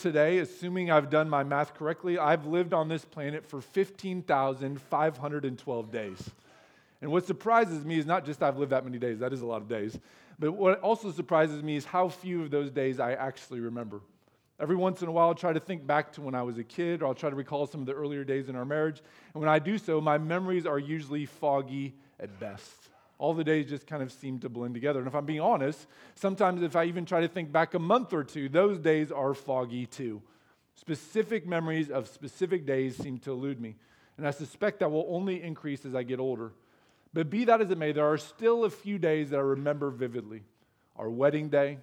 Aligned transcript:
today, 0.00 0.38
assuming 0.38 0.90
I've 0.90 1.10
done 1.10 1.28
my 1.28 1.44
math 1.44 1.74
correctly, 1.74 2.18
I've 2.18 2.46
lived 2.46 2.72
on 2.72 2.88
this 2.88 3.04
planet 3.04 3.44
for 3.44 3.60
15,512 3.60 5.90
days. 5.90 6.30
And 7.00 7.10
what 7.10 7.26
surprises 7.26 7.84
me 7.84 7.98
is 7.98 8.06
not 8.06 8.24
just 8.24 8.40
I've 8.42 8.58
lived 8.58 8.72
that 8.72 8.84
many 8.84 8.98
days, 8.98 9.18
that 9.20 9.32
is 9.32 9.40
a 9.40 9.46
lot 9.46 9.62
of 9.62 9.68
days, 9.68 9.98
but 10.38 10.52
what 10.52 10.80
also 10.80 11.10
surprises 11.12 11.62
me 11.62 11.76
is 11.76 11.84
how 11.84 12.08
few 12.08 12.42
of 12.42 12.50
those 12.50 12.70
days 12.70 13.00
I 13.00 13.12
actually 13.12 13.60
remember. 13.60 14.00
Every 14.60 14.76
once 14.76 15.02
in 15.02 15.08
a 15.08 15.12
while, 15.12 15.28
I'll 15.28 15.34
try 15.34 15.52
to 15.52 15.60
think 15.60 15.86
back 15.86 16.12
to 16.14 16.20
when 16.20 16.34
I 16.34 16.42
was 16.42 16.58
a 16.58 16.64
kid, 16.64 17.02
or 17.02 17.06
I'll 17.06 17.14
try 17.14 17.30
to 17.30 17.36
recall 17.36 17.66
some 17.66 17.80
of 17.80 17.86
the 17.86 17.92
earlier 17.92 18.24
days 18.24 18.48
in 18.48 18.56
our 18.56 18.64
marriage. 18.64 19.00
And 19.32 19.40
when 19.40 19.48
I 19.48 19.60
do 19.60 19.78
so, 19.78 20.00
my 20.00 20.18
memories 20.18 20.66
are 20.66 20.80
usually 20.80 21.26
foggy 21.26 21.94
at 22.18 22.40
best. 22.40 22.88
All 23.18 23.34
the 23.34 23.44
days 23.44 23.68
just 23.68 23.86
kind 23.86 24.02
of 24.02 24.12
seem 24.12 24.38
to 24.40 24.48
blend 24.48 24.74
together. 24.74 25.00
And 25.00 25.08
if 25.08 25.14
I'm 25.14 25.26
being 25.26 25.40
honest, 25.40 25.86
sometimes 26.14 26.62
if 26.62 26.76
I 26.76 26.84
even 26.84 27.04
try 27.04 27.20
to 27.20 27.28
think 27.28 27.50
back 27.50 27.74
a 27.74 27.78
month 27.78 28.12
or 28.12 28.22
two, 28.22 28.48
those 28.48 28.78
days 28.78 29.10
are 29.10 29.34
foggy 29.34 29.86
too. 29.86 30.22
Specific 30.76 31.46
memories 31.46 31.90
of 31.90 32.08
specific 32.08 32.64
days 32.64 32.96
seem 32.96 33.18
to 33.18 33.32
elude 33.32 33.60
me. 33.60 33.74
And 34.16 34.26
I 34.26 34.30
suspect 34.30 34.80
that 34.80 34.90
will 34.90 35.06
only 35.08 35.42
increase 35.42 35.84
as 35.84 35.94
I 35.94 36.04
get 36.04 36.20
older. 36.20 36.52
But 37.12 37.30
be 37.30 37.44
that 37.46 37.60
as 37.60 37.70
it 37.70 37.78
may, 37.78 37.92
there 37.92 38.06
are 38.06 38.18
still 38.18 38.64
a 38.64 38.70
few 38.70 38.98
days 38.98 39.30
that 39.30 39.38
I 39.38 39.42
remember 39.42 39.90
vividly. 39.90 40.42
Our 40.96 41.10
wedding 41.10 41.48
day, 41.48 41.78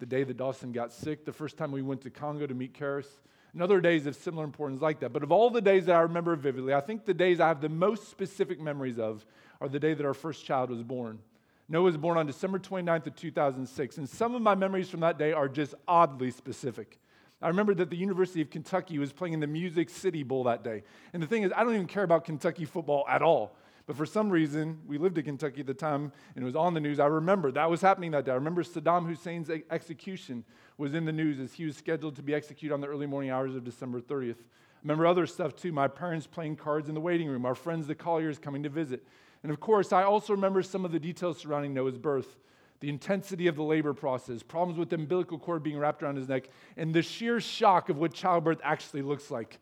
the 0.00 0.06
day 0.06 0.24
that 0.24 0.36
Dawson 0.36 0.72
got 0.72 0.92
sick, 0.92 1.24
the 1.24 1.32
first 1.32 1.56
time 1.56 1.70
we 1.70 1.82
went 1.82 2.00
to 2.02 2.10
Congo 2.10 2.46
to 2.46 2.54
meet 2.54 2.74
Karis, 2.74 3.06
and 3.52 3.62
other 3.62 3.80
days 3.80 4.06
of 4.06 4.14
similar 4.16 4.44
importance 4.44 4.80
like 4.80 5.00
that. 5.00 5.12
But 5.12 5.22
of 5.22 5.32
all 5.32 5.50
the 5.50 5.60
days 5.60 5.86
that 5.86 5.96
I 5.96 6.00
remember 6.00 6.36
vividly, 6.36 6.72
I 6.72 6.80
think 6.80 7.04
the 7.04 7.14
days 7.14 7.40
I 7.40 7.48
have 7.48 7.60
the 7.60 7.68
most 7.68 8.08
specific 8.08 8.60
memories 8.60 8.98
of 8.98 9.26
are 9.60 9.68
the 9.68 9.80
day 9.80 9.94
that 9.94 10.06
our 10.06 10.14
first 10.14 10.44
child 10.44 10.70
was 10.70 10.82
born. 10.82 11.18
Noah 11.68 11.82
was 11.82 11.96
born 11.96 12.18
on 12.18 12.26
December 12.26 12.58
29th 12.58 13.06
of 13.06 13.16
2006, 13.16 13.98
and 13.98 14.08
some 14.08 14.34
of 14.34 14.42
my 14.42 14.54
memories 14.54 14.88
from 14.88 15.00
that 15.00 15.18
day 15.18 15.32
are 15.32 15.48
just 15.48 15.74
oddly 15.86 16.30
specific. 16.30 16.98
I 17.42 17.48
remember 17.48 17.74
that 17.74 17.90
the 17.90 17.96
University 17.96 18.42
of 18.42 18.50
Kentucky 18.50 18.98
was 18.98 19.12
playing 19.12 19.34
in 19.34 19.40
the 19.40 19.46
Music 19.46 19.88
City 19.88 20.22
Bowl 20.22 20.44
that 20.44 20.62
day. 20.62 20.82
And 21.12 21.22
the 21.22 21.26
thing 21.26 21.42
is, 21.42 21.52
I 21.56 21.62
don't 21.62 21.74
even 21.74 21.86
care 21.86 22.02
about 22.02 22.24
Kentucky 22.24 22.64
football 22.64 23.04
at 23.08 23.22
all. 23.22 23.56
But 23.86 23.96
for 23.96 24.06
some 24.06 24.30
reason, 24.30 24.78
we 24.86 24.98
lived 24.98 25.18
in 25.18 25.24
Kentucky 25.24 25.62
at 25.62 25.66
the 25.66 25.74
time 25.74 26.12
and 26.36 26.42
it 26.42 26.44
was 26.44 26.54
on 26.54 26.74
the 26.74 26.80
news. 26.80 27.00
I 27.00 27.06
remember 27.06 27.50
that 27.50 27.68
was 27.68 27.80
happening 27.80 28.12
that 28.12 28.24
day. 28.24 28.30
I 28.30 28.36
remember 28.36 28.62
Saddam 28.62 29.08
Hussein's 29.08 29.50
execution 29.70 30.44
was 30.78 30.94
in 30.94 31.06
the 31.06 31.12
news 31.12 31.40
as 31.40 31.54
he 31.54 31.64
was 31.64 31.76
scheduled 31.76 32.14
to 32.16 32.22
be 32.22 32.34
executed 32.34 32.72
on 32.72 32.80
the 32.80 32.86
early 32.86 33.06
morning 33.06 33.30
hours 33.30 33.56
of 33.56 33.64
December 33.64 34.00
30th. 34.00 34.36
I 34.36 34.82
remember 34.82 35.06
other 35.06 35.26
stuff 35.26 35.56
too 35.56 35.72
my 35.72 35.88
parents 35.88 36.26
playing 36.26 36.56
cards 36.56 36.88
in 36.88 36.94
the 36.94 37.00
waiting 37.00 37.26
room, 37.26 37.44
our 37.44 37.54
friends, 37.54 37.86
the 37.86 37.94
Colliers, 37.94 38.38
coming 38.38 38.62
to 38.62 38.68
visit. 38.68 39.02
And 39.42 39.50
of 39.50 39.60
course, 39.60 39.92
I 39.92 40.02
also 40.02 40.34
remember 40.34 40.62
some 40.62 40.84
of 40.84 40.92
the 40.92 41.00
details 41.00 41.38
surrounding 41.38 41.74
Noah's 41.74 41.98
birth 41.98 42.36
the 42.80 42.88
intensity 42.88 43.46
of 43.46 43.56
the 43.56 43.62
labor 43.62 43.92
process, 43.92 44.42
problems 44.42 44.78
with 44.78 44.88
the 44.88 44.96
umbilical 44.96 45.38
cord 45.38 45.62
being 45.62 45.78
wrapped 45.78 46.02
around 46.02 46.16
his 46.16 46.28
neck, 46.28 46.48
and 46.76 46.94
the 46.94 47.02
sheer 47.02 47.38
shock 47.38 47.90
of 47.90 47.98
what 47.98 48.12
childbirth 48.12 48.60
actually 48.64 49.02
looks 49.02 49.30
like. 49.30 49.58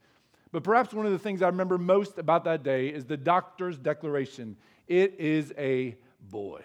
But 0.52 0.62
perhaps 0.62 0.94
one 0.94 1.04
of 1.04 1.12
the 1.12 1.18
things 1.18 1.42
I 1.42 1.48
remember 1.48 1.76
most 1.76 2.18
about 2.18 2.44
that 2.44 2.62
day 2.62 2.88
is 2.88 3.04
the 3.04 3.16
doctor's 3.16 3.76
declaration 3.76 4.56
it 4.86 5.20
is 5.20 5.52
a 5.58 5.96
boy. 6.30 6.62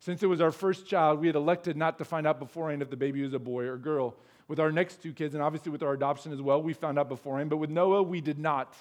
Since 0.00 0.24
it 0.24 0.26
was 0.26 0.40
our 0.40 0.50
first 0.50 0.88
child, 0.88 1.20
we 1.20 1.28
had 1.28 1.36
elected 1.36 1.76
not 1.76 1.96
to 1.98 2.04
find 2.04 2.26
out 2.26 2.40
beforehand 2.40 2.82
if 2.82 2.90
the 2.90 2.96
baby 2.96 3.22
was 3.22 3.34
a 3.34 3.38
boy 3.38 3.66
or 3.66 3.76
girl. 3.76 4.16
With 4.48 4.58
our 4.58 4.72
next 4.72 5.00
two 5.00 5.12
kids, 5.12 5.34
and 5.34 5.42
obviously 5.42 5.70
with 5.70 5.82
our 5.82 5.92
adoption 5.92 6.32
as 6.32 6.42
well, 6.42 6.60
we 6.60 6.72
found 6.72 6.98
out 6.98 7.08
beforehand. 7.08 7.50
But 7.50 7.58
with 7.58 7.70
Noah, 7.70 8.02
we 8.02 8.20
did 8.20 8.38
not. 8.38 8.74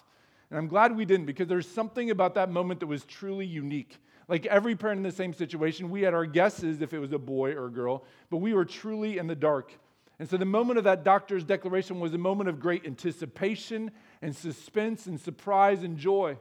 And 0.49 0.59
I'm 0.59 0.67
glad 0.67 0.95
we 0.95 1.05
didn't 1.05 1.25
because 1.25 1.47
there's 1.47 1.67
something 1.67 2.11
about 2.11 2.35
that 2.35 2.49
moment 2.49 2.79
that 2.81 2.87
was 2.87 3.03
truly 3.03 3.45
unique. 3.45 3.97
Like 4.27 4.45
every 4.45 4.75
parent 4.75 4.97
in 4.97 5.03
the 5.03 5.11
same 5.11 5.33
situation, 5.33 5.89
we 5.89 6.01
had 6.01 6.13
our 6.13 6.25
guesses 6.25 6.81
if 6.81 6.93
it 6.93 6.99
was 6.99 7.11
a 7.11 7.19
boy 7.19 7.53
or 7.53 7.67
a 7.67 7.71
girl, 7.71 8.03
but 8.29 8.37
we 8.37 8.53
were 8.53 8.65
truly 8.65 9.17
in 9.17 9.27
the 9.27 9.35
dark. 9.35 9.71
And 10.17 10.29
so 10.29 10.37
the 10.37 10.45
moment 10.45 10.77
of 10.77 10.85
that 10.85 11.03
doctor's 11.03 11.43
declaration 11.43 11.99
was 11.99 12.13
a 12.13 12.17
moment 12.17 12.49
of 12.49 12.59
great 12.59 12.85
anticipation 12.85 13.91
and 14.21 14.35
suspense 14.35 15.07
and 15.07 15.19
surprise 15.19 15.83
and 15.83 15.97
joy. 15.97 16.37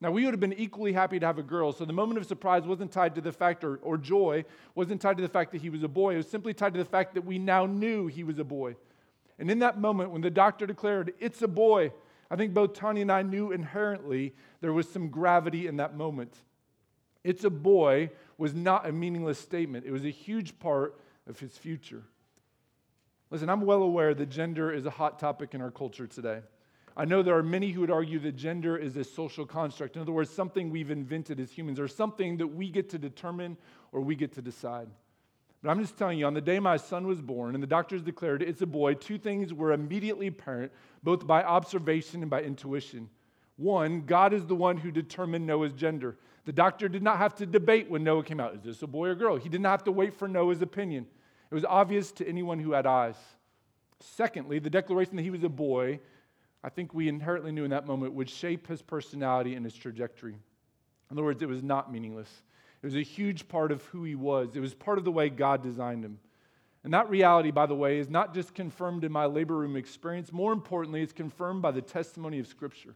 Now, 0.00 0.12
we 0.12 0.24
would 0.24 0.32
have 0.32 0.40
been 0.40 0.54
equally 0.54 0.92
happy 0.92 1.18
to 1.18 1.26
have 1.26 1.38
a 1.38 1.42
girl, 1.42 1.72
so 1.72 1.84
the 1.84 1.92
moment 1.92 2.18
of 2.18 2.26
surprise 2.26 2.62
wasn't 2.62 2.92
tied 2.92 3.16
to 3.16 3.20
the 3.20 3.32
fact, 3.32 3.64
or, 3.64 3.78
or 3.78 3.98
joy 3.98 4.44
wasn't 4.76 5.00
tied 5.00 5.16
to 5.16 5.22
the 5.22 5.28
fact 5.28 5.50
that 5.52 5.60
he 5.60 5.70
was 5.70 5.82
a 5.82 5.88
boy. 5.88 6.14
It 6.14 6.18
was 6.18 6.30
simply 6.30 6.54
tied 6.54 6.72
to 6.74 6.78
the 6.78 6.84
fact 6.84 7.14
that 7.14 7.24
we 7.24 7.38
now 7.38 7.66
knew 7.66 8.06
he 8.06 8.22
was 8.22 8.38
a 8.38 8.44
boy. 8.44 8.76
And 9.40 9.50
in 9.50 9.58
that 9.58 9.80
moment, 9.80 10.12
when 10.12 10.22
the 10.22 10.30
doctor 10.30 10.66
declared, 10.66 11.14
it's 11.18 11.42
a 11.42 11.48
boy, 11.48 11.92
I 12.30 12.36
think 12.36 12.52
both 12.52 12.74
Tanya 12.74 13.02
and 13.02 13.12
I 13.12 13.22
knew 13.22 13.52
inherently 13.52 14.34
there 14.60 14.72
was 14.72 14.88
some 14.88 15.08
gravity 15.08 15.66
in 15.66 15.76
that 15.76 15.96
moment. 15.96 16.36
It's 17.24 17.44
a 17.44 17.50
boy 17.50 18.10
was 18.36 18.54
not 18.54 18.86
a 18.86 18.92
meaningless 18.92 19.38
statement, 19.38 19.86
it 19.86 19.92
was 19.92 20.04
a 20.04 20.10
huge 20.10 20.58
part 20.58 20.98
of 21.26 21.40
his 21.40 21.56
future. 21.56 22.04
Listen, 23.30 23.50
I'm 23.50 23.62
well 23.62 23.82
aware 23.82 24.14
that 24.14 24.30
gender 24.30 24.72
is 24.72 24.86
a 24.86 24.90
hot 24.90 25.18
topic 25.18 25.54
in 25.54 25.60
our 25.60 25.70
culture 25.70 26.06
today. 26.06 26.40
I 26.96 27.04
know 27.04 27.22
there 27.22 27.36
are 27.36 27.42
many 27.42 27.70
who 27.70 27.82
would 27.82 27.90
argue 27.90 28.18
that 28.20 28.36
gender 28.36 28.76
is 28.76 28.96
a 28.96 29.04
social 29.04 29.46
construct. 29.46 29.94
In 29.96 30.02
other 30.02 30.12
words, 30.12 30.30
something 30.30 30.70
we've 30.70 30.90
invented 30.90 31.38
as 31.38 31.50
humans, 31.50 31.78
or 31.78 31.86
something 31.86 32.38
that 32.38 32.48
we 32.48 32.70
get 32.70 32.88
to 32.90 32.98
determine 32.98 33.56
or 33.92 34.00
we 34.00 34.16
get 34.16 34.32
to 34.34 34.42
decide. 34.42 34.88
But 35.62 35.70
I'm 35.70 35.80
just 35.80 35.98
telling 35.98 36.18
you, 36.18 36.26
on 36.26 36.34
the 36.34 36.40
day 36.40 36.60
my 36.60 36.76
son 36.76 37.06
was 37.06 37.20
born 37.20 37.54
and 37.54 37.62
the 37.62 37.68
doctors 37.68 38.02
declared 38.02 38.42
it's 38.42 38.62
a 38.62 38.66
boy, 38.66 38.94
two 38.94 39.18
things 39.18 39.52
were 39.52 39.72
immediately 39.72 40.28
apparent, 40.28 40.72
both 41.02 41.26
by 41.26 41.42
observation 41.42 42.22
and 42.22 42.30
by 42.30 42.42
intuition. 42.42 43.08
One, 43.56 44.02
God 44.02 44.32
is 44.32 44.46
the 44.46 44.54
one 44.54 44.76
who 44.76 44.92
determined 44.92 45.46
Noah's 45.46 45.72
gender. 45.72 46.16
The 46.44 46.52
doctor 46.52 46.88
did 46.88 47.02
not 47.02 47.18
have 47.18 47.34
to 47.36 47.46
debate 47.46 47.90
when 47.90 48.04
Noah 48.04 48.22
came 48.22 48.38
out 48.38 48.54
is 48.54 48.62
this 48.62 48.82
a 48.82 48.86
boy 48.86 49.08
or 49.08 49.14
girl? 49.14 49.36
He 49.36 49.48
didn't 49.48 49.66
have 49.66 49.84
to 49.84 49.92
wait 49.92 50.14
for 50.14 50.28
Noah's 50.28 50.62
opinion. 50.62 51.06
It 51.50 51.54
was 51.54 51.64
obvious 51.64 52.12
to 52.12 52.28
anyone 52.28 52.60
who 52.60 52.72
had 52.72 52.86
eyes. 52.86 53.16
Secondly, 54.00 54.60
the 54.60 54.70
declaration 54.70 55.16
that 55.16 55.22
he 55.22 55.30
was 55.30 55.42
a 55.42 55.48
boy 55.48 55.98
I 56.62 56.70
think 56.70 56.92
we 56.92 57.08
inherently 57.08 57.52
knew 57.52 57.64
in 57.64 57.70
that 57.70 57.86
moment 57.86 58.14
would 58.14 58.28
shape 58.28 58.66
his 58.66 58.82
personality 58.82 59.54
and 59.54 59.64
his 59.64 59.74
trajectory. 59.74 60.34
In 60.34 60.40
other 61.16 61.22
words, 61.22 61.42
it 61.42 61.48
was 61.48 61.62
not 61.62 61.92
meaningless. 61.92 62.28
It 62.82 62.86
was 62.86 62.96
a 62.96 63.02
huge 63.02 63.48
part 63.48 63.72
of 63.72 63.82
who 63.86 64.04
he 64.04 64.14
was, 64.14 64.54
it 64.54 64.60
was 64.60 64.74
part 64.74 64.98
of 64.98 65.04
the 65.04 65.12
way 65.12 65.28
God 65.28 65.62
designed 65.62 66.04
him. 66.04 66.18
And 66.84 66.94
that 66.94 67.10
reality, 67.10 67.50
by 67.50 67.66
the 67.66 67.74
way, 67.74 67.98
is 67.98 68.08
not 68.08 68.32
just 68.32 68.54
confirmed 68.54 69.04
in 69.04 69.10
my 69.10 69.26
labor 69.26 69.56
room 69.56 69.76
experience. 69.76 70.32
More 70.32 70.52
importantly, 70.52 71.02
it's 71.02 71.12
confirmed 71.12 71.60
by 71.60 71.72
the 71.72 71.82
testimony 71.82 72.38
of 72.38 72.46
Scripture. 72.46 72.94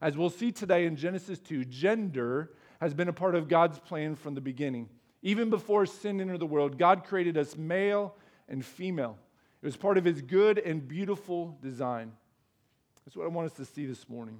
As 0.00 0.16
we'll 0.16 0.30
see 0.30 0.52
today 0.52 0.86
in 0.86 0.96
Genesis 0.96 1.38
2, 1.40 1.64
gender 1.64 2.52
has 2.80 2.94
been 2.94 3.08
a 3.08 3.12
part 3.12 3.34
of 3.34 3.48
God's 3.48 3.78
plan 3.78 4.14
from 4.14 4.34
the 4.34 4.40
beginning. 4.40 4.88
Even 5.22 5.50
before 5.50 5.86
sin 5.86 6.20
entered 6.20 6.38
the 6.38 6.46
world, 6.46 6.78
God 6.78 7.04
created 7.04 7.36
us 7.36 7.56
male 7.56 8.14
and 8.48 8.64
female. 8.64 9.18
It 9.60 9.66
was 9.66 9.76
part 9.76 9.98
of 9.98 10.04
his 10.04 10.22
good 10.22 10.58
and 10.58 10.86
beautiful 10.86 11.58
design. 11.60 12.12
That's 13.04 13.16
what 13.16 13.24
I 13.24 13.28
want 13.28 13.50
us 13.50 13.56
to 13.56 13.64
see 13.64 13.86
this 13.86 14.08
morning. 14.08 14.38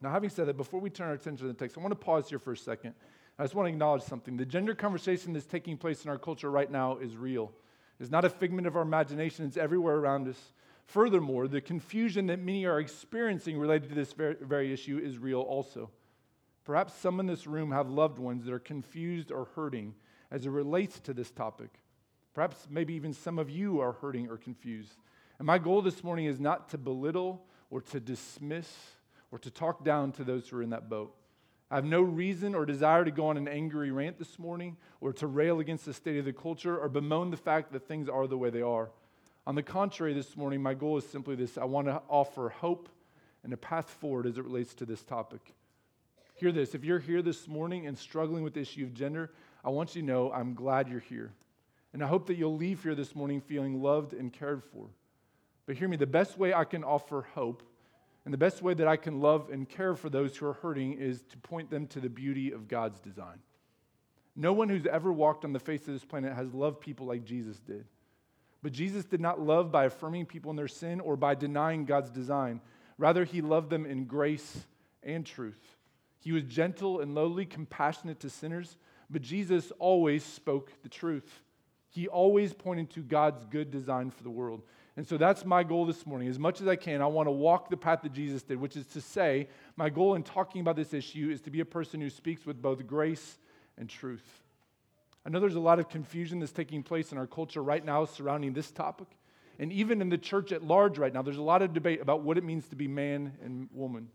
Now, 0.00 0.10
having 0.10 0.28
said 0.28 0.48
that, 0.48 0.56
before 0.56 0.80
we 0.80 0.90
turn 0.90 1.08
our 1.08 1.14
attention 1.14 1.46
to 1.46 1.52
the 1.52 1.58
text, 1.58 1.78
I 1.78 1.80
want 1.80 1.92
to 1.92 1.96
pause 1.96 2.28
here 2.28 2.38
for 2.38 2.52
a 2.52 2.56
second. 2.56 2.94
I 3.38 3.42
just 3.42 3.54
want 3.54 3.66
to 3.66 3.72
acknowledge 3.72 4.02
something. 4.02 4.36
The 4.36 4.46
gender 4.46 4.74
conversation 4.74 5.32
that's 5.32 5.46
taking 5.46 5.76
place 5.76 6.04
in 6.04 6.10
our 6.10 6.18
culture 6.18 6.50
right 6.50 6.70
now 6.70 6.98
is 6.98 7.16
real. 7.16 7.52
It's 7.98 8.10
not 8.10 8.24
a 8.24 8.30
figment 8.30 8.66
of 8.66 8.76
our 8.76 8.82
imagination, 8.82 9.44
it's 9.44 9.56
everywhere 9.56 9.96
around 9.96 10.28
us. 10.28 10.52
Furthermore, 10.86 11.48
the 11.48 11.60
confusion 11.60 12.26
that 12.26 12.38
many 12.38 12.66
are 12.66 12.78
experiencing 12.78 13.58
related 13.58 13.88
to 13.88 13.94
this 13.94 14.12
very, 14.12 14.36
very 14.40 14.72
issue 14.72 14.98
is 14.98 15.18
real 15.18 15.40
also. 15.40 15.90
Perhaps 16.64 16.94
some 16.94 17.20
in 17.20 17.26
this 17.26 17.46
room 17.46 17.72
have 17.72 17.88
loved 17.88 18.18
ones 18.18 18.44
that 18.44 18.52
are 18.52 18.58
confused 18.58 19.32
or 19.32 19.48
hurting 19.54 19.94
as 20.30 20.46
it 20.46 20.50
relates 20.50 21.00
to 21.00 21.14
this 21.14 21.30
topic. 21.30 21.80
Perhaps 22.34 22.66
maybe 22.70 22.94
even 22.94 23.12
some 23.12 23.38
of 23.38 23.50
you 23.50 23.80
are 23.80 23.92
hurting 23.92 24.28
or 24.28 24.36
confused. 24.36 24.96
And 25.38 25.46
my 25.46 25.58
goal 25.58 25.82
this 25.82 26.02
morning 26.02 26.26
is 26.26 26.40
not 26.40 26.68
to 26.70 26.78
belittle 26.78 27.44
or 27.70 27.80
to 27.82 28.00
dismiss 28.00 28.72
or 29.30 29.38
to 29.38 29.50
talk 29.50 29.84
down 29.84 30.12
to 30.12 30.24
those 30.24 30.48
who 30.48 30.58
are 30.58 30.62
in 30.62 30.70
that 30.70 30.88
boat. 30.88 31.14
I 31.70 31.76
have 31.76 31.84
no 31.84 32.02
reason 32.02 32.54
or 32.54 32.66
desire 32.66 33.04
to 33.04 33.10
go 33.10 33.28
on 33.28 33.36
an 33.36 33.48
angry 33.48 33.90
rant 33.90 34.18
this 34.18 34.38
morning 34.38 34.76
or 35.00 35.12
to 35.14 35.26
rail 35.26 35.60
against 35.60 35.86
the 35.86 35.94
state 35.94 36.18
of 36.18 36.24
the 36.24 36.32
culture 36.32 36.78
or 36.78 36.88
bemoan 36.88 37.30
the 37.30 37.36
fact 37.36 37.72
that 37.72 37.88
things 37.88 38.08
are 38.08 38.26
the 38.26 38.38
way 38.38 38.50
they 38.50 38.62
are. 38.62 38.90
On 39.46 39.54
the 39.54 39.62
contrary, 39.62 40.14
this 40.14 40.36
morning, 40.36 40.62
my 40.62 40.74
goal 40.74 40.96
is 40.96 41.06
simply 41.06 41.34
this 41.34 41.58
I 41.58 41.64
want 41.64 41.86
to 41.86 42.00
offer 42.08 42.48
hope 42.48 42.88
and 43.42 43.52
a 43.52 43.56
path 43.56 43.90
forward 43.90 44.26
as 44.26 44.38
it 44.38 44.44
relates 44.44 44.74
to 44.74 44.86
this 44.86 45.02
topic. 45.02 45.54
Hear 46.34 46.50
this 46.50 46.74
if 46.74 46.84
you're 46.84 46.98
here 46.98 47.22
this 47.22 47.46
morning 47.46 47.86
and 47.86 47.96
struggling 47.96 48.42
with 48.42 48.54
the 48.54 48.60
issue 48.60 48.84
of 48.84 48.94
gender, 48.94 49.32
I 49.64 49.70
want 49.70 49.94
you 49.94 50.02
to 50.02 50.06
know 50.06 50.32
I'm 50.32 50.54
glad 50.54 50.88
you're 50.88 51.00
here. 51.00 51.32
And 51.92 52.02
I 52.02 52.06
hope 52.06 52.26
that 52.26 52.36
you'll 52.36 52.56
leave 52.56 52.82
here 52.82 52.94
this 52.94 53.14
morning 53.14 53.40
feeling 53.40 53.80
loved 53.80 54.14
and 54.14 54.32
cared 54.32 54.64
for. 54.64 54.88
But 55.66 55.76
hear 55.76 55.88
me, 55.88 55.96
the 55.96 56.06
best 56.06 56.36
way 56.36 56.52
I 56.52 56.64
can 56.64 56.82
offer 56.82 57.26
hope 57.34 57.62
and 58.24 58.32
the 58.32 58.38
best 58.38 58.62
way 58.62 58.74
that 58.74 58.88
I 58.88 58.96
can 58.96 59.20
love 59.20 59.50
and 59.50 59.68
care 59.68 59.94
for 59.94 60.08
those 60.08 60.36
who 60.36 60.46
are 60.46 60.54
hurting 60.54 60.94
is 60.94 61.22
to 61.30 61.38
point 61.38 61.70
them 61.70 61.86
to 61.88 62.00
the 62.00 62.08
beauty 62.08 62.52
of 62.52 62.68
God's 62.68 62.98
design. 63.00 63.38
No 64.34 64.52
one 64.52 64.68
who's 64.68 64.86
ever 64.86 65.12
walked 65.12 65.44
on 65.44 65.52
the 65.52 65.58
face 65.58 65.82
of 65.82 65.94
this 65.94 66.04
planet 66.04 66.34
has 66.34 66.52
loved 66.54 66.80
people 66.80 67.06
like 67.06 67.24
Jesus 67.24 67.58
did. 67.60 67.84
But 68.62 68.72
Jesus 68.72 69.04
did 69.04 69.20
not 69.20 69.40
love 69.40 69.70
by 69.70 69.84
affirming 69.84 70.26
people 70.26 70.50
in 70.50 70.56
their 70.56 70.68
sin 70.68 71.00
or 71.00 71.16
by 71.16 71.34
denying 71.34 71.84
God's 71.84 72.10
design. 72.10 72.60
Rather, 72.96 73.24
he 73.24 73.42
loved 73.42 73.68
them 73.68 73.84
in 73.84 74.06
grace 74.06 74.66
and 75.02 75.26
truth. 75.26 75.60
He 76.18 76.32
was 76.32 76.44
gentle 76.44 77.00
and 77.00 77.14
lowly, 77.14 77.44
compassionate 77.44 78.20
to 78.20 78.30
sinners, 78.30 78.78
but 79.10 79.20
Jesus 79.20 79.70
always 79.78 80.24
spoke 80.24 80.72
the 80.82 80.88
truth. 80.88 81.42
He 81.90 82.08
always 82.08 82.54
pointed 82.54 82.90
to 82.92 83.00
God's 83.00 83.44
good 83.44 83.70
design 83.70 84.10
for 84.10 84.22
the 84.22 84.30
world. 84.30 84.62
And 84.96 85.06
so 85.06 85.16
that's 85.16 85.44
my 85.44 85.64
goal 85.64 85.86
this 85.86 86.06
morning. 86.06 86.28
As 86.28 86.38
much 86.38 86.60
as 86.60 86.68
I 86.68 86.76
can, 86.76 87.02
I 87.02 87.06
want 87.06 87.26
to 87.26 87.32
walk 87.32 87.68
the 87.68 87.76
path 87.76 88.02
that 88.02 88.12
Jesus 88.12 88.42
did, 88.42 88.60
which 88.60 88.76
is 88.76 88.86
to 88.88 89.00
say, 89.00 89.48
my 89.76 89.90
goal 89.90 90.14
in 90.14 90.22
talking 90.22 90.60
about 90.60 90.76
this 90.76 90.94
issue 90.94 91.30
is 91.32 91.40
to 91.42 91.50
be 91.50 91.60
a 91.60 91.64
person 91.64 92.00
who 92.00 92.08
speaks 92.08 92.46
with 92.46 92.62
both 92.62 92.86
grace 92.86 93.38
and 93.76 93.88
truth. 93.88 94.42
I 95.26 95.30
know 95.30 95.40
there's 95.40 95.56
a 95.56 95.60
lot 95.60 95.80
of 95.80 95.88
confusion 95.88 96.38
that's 96.38 96.52
taking 96.52 96.82
place 96.84 97.10
in 97.10 97.18
our 97.18 97.26
culture 97.26 97.62
right 97.62 97.84
now 97.84 98.04
surrounding 98.04 98.52
this 98.52 98.70
topic. 98.70 99.08
And 99.58 99.72
even 99.72 100.00
in 100.00 100.10
the 100.10 100.18
church 100.18 100.52
at 100.52 100.62
large 100.62 100.98
right 100.98 101.12
now, 101.12 101.22
there's 101.22 101.38
a 101.38 101.42
lot 101.42 101.62
of 101.62 101.72
debate 101.72 102.00
about 102.00 102.22
what 102.22 102.38
it 102.38 102.44
means 102.44 102.68
to 102.68 102.76
be 102.76 102.86
man 102.86 103.32
and 103.42 103.68
woman. 103.72 104.08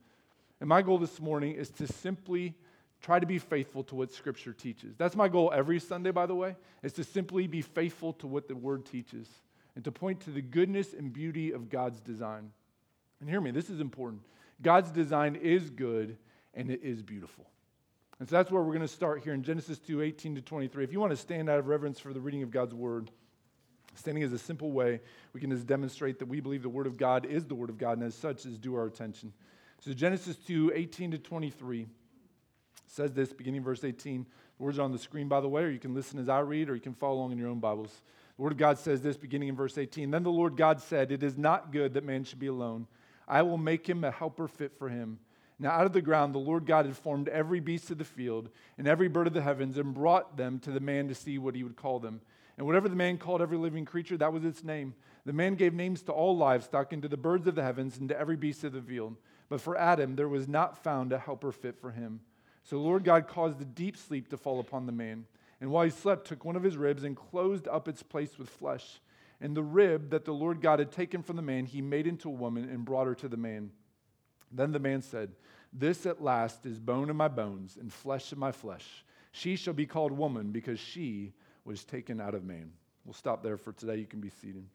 And 0.61 0.69
my 0.69 0.81
goal 0.81 0.97
this 0.97 1.19
morning 1.19 1.55
is 1.55 1.69
to 1.71 1.87
simply 1.87 2.53
try 3.01 3.19
to 3.19 3.25
be 3.25 3.39
faithful 3.39 3.83
to 3.85 3.95
what 3.95 4.13
Scripture 4.13 4.53
teaches. 4.53 4.95
That's 4.97 5.15
my 5.15 5.27
goal 5.27 5.51
every 5.53 5.79
Sunday, 5.79 6.11
by 6.11 6.25
the 6.25 6.35
way, 6.35 6.55
is 6.83 6.93
to 6.93 7.03
simply 7.03 7.47
be 7.47 7.61
faithful 7.61 8.13
to 8.13 8.27
what 8.27 8.47
the 8.47 8.55
Word 8.55 8.85
teaches 8.85 9.27
and 9.75 9.83
to 9.83 9.91
point 9.91 10.21
to 10.21 10.31
the 10.31 10.41
goodness 10.41 10.93
and 10.93 11.13
beauty 11.13 11.51
of 11.51 11.69
God's 11.69 11.99
design. 12.01 12.51
And 13.19 13.29
hear 13.29 13.41
me, 13.41 13.51
this 13.51 13.69
is 13.69 13.79
important. 13.79 14.21
God's 14.61 14.91
design 14.91 15.35
is 15.35 15.69
good 15.69 16.17
and 16.53 16.69
it 16.69 16.81
is 16.83 17.01
beautiful. 17.01 17.45
And 18.19 18.27
so 18.27 18.35
that's 18.35 18.51
where 18.51 18.61
we're 18.61 18.73
going 18.73 18.81
to 18.81 18.87
start 18.87 19.23
here 19.23 19.33
in 19.33 19.43
Genesis 19.43 19.79
2 19.79 20.01
18 20.01 20.35
to 20.35 20.41
23. 20.41 20.83
If 20.83 20.91
you 20.91 20.99
want 20.99 21.11
to 21.11 21.17
stand 21.17 21.49
out 21.49 21.59
of 21.59 21.67
reverence 21.67 21.99
for 21.99 22.13
the 22.13 22.19
reading 22.19 22.43
of 22.43 22.51
God's 22.51 22.73
Word, 22.73 23.11
standing 23.95 24.23
is 24.23 24.33
a 24.33 24.37
simple 24.37 24.71
way 24.71 24.99
we 25.33 25.39
can 25.39 25.49
just 25.49 25.67
demonstrate 25.67 26.19
that 26.19 26.27
we 26.27 26.41
believe 26.41 26.61
the 26.61 26.69
Word 26.69 26.87
of 26.87 26.97
God 26.97 27.25
is 27.25 27.45
the 27.45 27.55
Word 27.55 27.69
of 27.69 27.77
God, 27.77 27.97
and 27.97 28.05
as 28.05 28.15
such 28.15 28.45
is 28.45 28.57
due 28.57 28.75
our 28.75 28.87
attention. 28.87 29.31
So 29.79 29.93
Genesis 29.93 30.35
2 30.35 30.73
18 30.75 31.11
to 31.11 31.17
23 31.17 31.87
says 32.87 33.13
this, 33.13 33.31
beginning 33.31 33.63
verse 33.63 33.83
18. 33.83 34.25
The 34.57 34.63
words 34.63 34.79
are 34.79 34.81
on 34.81 34.91
the 34.91 34.99
screen, 34.99 35.29
by 35.29 35.39
the 35.39 35.47
way, 35.47 35.63
or 35.63 35.69
you 35.69 35.79
can 35.79 35.93
listen 35.93 36.19
as 36.19 36.27
I 36.27 36.39
read, 36.39 36.69
or 36.69 36.75
you 36.75 36.81
can 36.81 36.93
follow 36.93 37.15
along 37.15 37.31
in 37.31 37.37
your 37.37 37.47
own 37.47 37.59
Bibles. 37.59 38.01
The 38.39 38.43
Word 38.43 38.53
of 38.53 38.57
God 38.57 38.79
says 38.79 39.01
this, 39.01 39.17
beginning 39.17 39.49
in 39.49 39.57
verse 39.57 39.77
18. 39.77 40.11
Then 40.11 40.23
the 40.23 40.31
Lord 40.31 40.55
God 40.55 40.79
said, 40.79 41.11
It 41.11 41.23
is 41.23 41.37
not 41.37 41.73
good 41.73 41.93
that 41.93 42.05
man 42.05 42.23
should 42.23 42.39
be 42.39 42.47
alone. 42.47 42.87
I 43.27 43.41
will 43.41 43.57
make 43.57 43.85
him 43.85 44.05
a 44.05 44.11
helper 44.11 44.47
fit 44.47 44.77
for 44.79 44.87
him. 44.87 45.19
Now, 45.59 45.71
out 45.71 45.85
of 45.85 45.91
the 45.91 46.01
ground, 46.01 46.33
the 46.33 46.39
Lord 46.39 46.65
God 46.65 46.85
had 46.85 46.95
formed 46.95 47.27
every 47.27 47.59
beast 47.59 47.91
of 47.91 47.97
the 47.97 48.05
field 48.05 48.47
and 48.77 48.87
every 48.87 49.09
bird 49.09 49.27
of 49.27 49.33
the 49.33 49.41
heavens 49.41 49.77
and 49.77 49.93
brought 49.93 50.37
them 50.37 50.57
to 50.59 50.71
the 50.71 50.79
man 50.79 51.09
to 51.09 51.15
see 51.15 51.37
what 51.37 51.53
he 51.53 51.65
would 51.65 51.75
call 51.75 51.99
them. 51.99 52.21
And 52.57 52.65
whatever 52.65 52.87
the 52.87 52.95
man 52.95 53.17
called 53.17 53.41
every 53.41 53.57
living 53.57 53.83
creature, 53.83 54.15
that 54.15 54.31
was 54.31 54.45
its 54.45 54.63
name. 54.63 54.93
The 55.25 55.33
man 55.33 55.55
gave 55.55 55.73
names 55.73 56.01
to 56.03 56.13
all 56.13 56.37
livestock 56.37 56.93
and 56.93 57.01
to 57.01 57.09
the 57.09 57.17
birds 57.17 57.45
of 57.45 57.55
the 57.55 57.63
heavens 57.63 57.97
and 57.97 58.07
to 58.07 58.17
every 58.17 58.37
beast 58.37 58.63
of 58.63 58.71
the 58.71 58.81
field. 58.81 59.17
But 59.49 59.59
for 59.59 59.77
Adam, 59.77 60.15
there 60.15 60.29
was 60.29 60.47
not 60.47 60.81
found 60.81 61.11
a 61.11 61.19
helper 61.19 61.51
fit 61.51 61.77
for 61.77 61.91
him. 61.91 62.21
So 62.63 62.77
the 62.77 62.83
Lord 62.83 63.03
God 63.03 63.27
caused 63.27 63.59
a 63.59 63.65
deep 63.65 63.97
sleep 63.97 64.29
to 64.29 64.37
fall 64.37 64.61
upon 64.61 64.85
the 64.85 64.93
man. 64.93 65.25
And 65.61 65.71
while 65.71 65.83
he 65.83 65.89
slept, 65.89 66.27
took 66.27 66.45
one 66.45 66.55
of 66.55 66.63
his 66.63 66.77
ribs 66.77 67.03
and 67.03 67.15
closed 67.15 67.67
up 67.67 67.87
its 67.87 68.01
place 68.03 68.37
with 68.37 68.49
flesh. 68.49 69.01
And 69.41 69.55
the 69.55 69.63
rib 69.63 70.09
that 70.11 70.25
the 70.25 70.33
Lord 70.33 70.61
God 70.61 70.79
had 70.79 70.91
taken 70.91 71.21
from 71.21 71.35
the 71.35 71.41
man, 71.41 71.65
he 71.65 71.81
made 71.81 72.07
into 72.07 72.29
a 72.29 72.33
woman 72.33 72.69
and 72.69 72.85
brought 72.85 73.07
her 73.07 73.15
to 73.15 73.27
the 73.27 73.37
man. 73.37 73.71
Then 74.51 74.71
the 74.71 74.79
man 74.79 75.01
said, 75.01 75.31
This 75.71 76.05
at 76.05 76.21
last 76.21 76.65
is 76.65 76.79
bone 76.79 77.09
of 77.09 77.15
my 77.15 77.27
bones 77.27 77.77
and 77.79 77.91
flesh 77.91 78.31
of 78.31 78.37
my 78.37 78.51
flesh. 78.51 79.05
She 79.31 79.55
shall 79.55 79.73
be 79.73 79.85
called 79.85 80.11
woman 80.11 80.51
because 80.51 80.79
she 80.79 81.33
was 81.65 81.83
taken 81.83 82.19
out 82.19 82.33
of 82.33 82.43
man. 82.43 82.71
We'll 83.05 83.13
stop 83.13 83.43
there 83.43 83.57
for 83.57 83.71
today. 83.73 83.97
You 83.97 84.05
can 84.05 84.19
be 84.19 84.29
seated. 84.29 84.65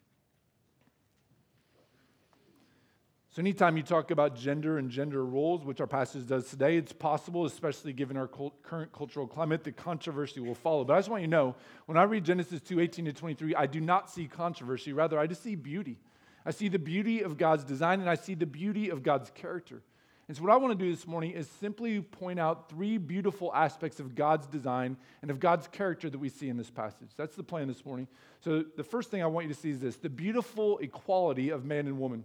So, 3.35 3.41
anytime 3.41 3.75
you 3.75 3.83
talk 3.83 4.11
about 4.11 4.37
gender 4.37 4.77
and 4.77 4.89
gender 4.89 5.25
roles, 5.25 5.65
which 5.65 5.81
our 5.81 5.87
passage 5.87 6.25
does 6.25 6.49
today, 6.49 6.77
it's 6.77 6.93
possible, 6.93 7.43
especially 7.43 7.91
given 7.91 8.15
our 8.15 8.29
cult- 8.29 8.63
current 8.63 8.93
cultural 8.93 9.27
climate, 9.27 9.65
that 9.65 9.75
controversy 9.75 10.39
will 10.39 10.55
follow. 10.55 10.85
But 10.85 10.93
I 10.93 10.99
just 10.99 11.09
want 11.09 11.21
you 11.21 11.27
to 11.27 11.31
know 11.31 11.55
when 11.85 11.97
I 11.97 12.03
read 12.03 12.23
Genesis 12.23 12.61
2 12.61 12.79
18 12.79 13.03
to 13.03 13.11
23, 13.11 13.53
I 13.53 13.65
do 13.65 13.81
not 13.81 14.09
see 14.09 14.27
controversy. 14.27 14.93
Rather, 14.93 15.19
I 15.19 15.27
just 15.27 15.43
see 15.43 15.55
beauty. 15.55 15.97
I 16.45 16.51
see 16.51 16.69
the 16.69 16.79
beauty 16.79 17.23
of 17.23 17.37
God's 17.37 17.65
design 17.65 17.99
and 17.99 18.09
I 18.09 18.15
see 18.15 18.35
the 18.35 18.45
beauty 18.45 18.89
of 18.89 19.03
God's 19.03 19.29
character. 19.31 19.81
And 20.29 20.37
so, 20.37 20.41
what 20.41 20.53
I 20.53 20.55
want 20.55 20.71
to 20.79 20.85
do 20.85 20.89
this 20.89 21.05
morning 21.05 21.31
is 21.31 21.49
simply 21.59 21.99
point 21.99 22.39
out 22.39 22.69
three 22.69 22.97
beautiful 22.97 23.53
aspects 23.53 23.99
of 23.99 24.15
God's 24.15 24.47
design 24.47 24.95
and 25.21 25.29
of 25.29 25.41
God's 25.41 25.67
character 25.67 26.09
that 26.09 26.19
we 26.19 26.29
see 26.29 26.47
in 26.47 26.55
this 26.55 26.71
passage. 26.71 27.09
That's 27.17 27.35
the 27.35 27.43
plan 27.43 27.67
this 27.67 27.85
morning. 27.85 28.07
So, 28.39 28.63
the 28.77 28.83
first 28.85 29.11
thing 29.11 29.21
I 29.21 29.27
want 29.27 29.47
you 29.49 29.53
to 29.53 29.59
see 29.59 29.71
is 29.71 29.81
this 29.81 29.97
the 29.97 30.09
beautiful 30.09 30.77
equality 30.77 31.49
of 31.49 31.65
man 31.65 31.87
and 31.87 31.99
woman. 31.99 32.23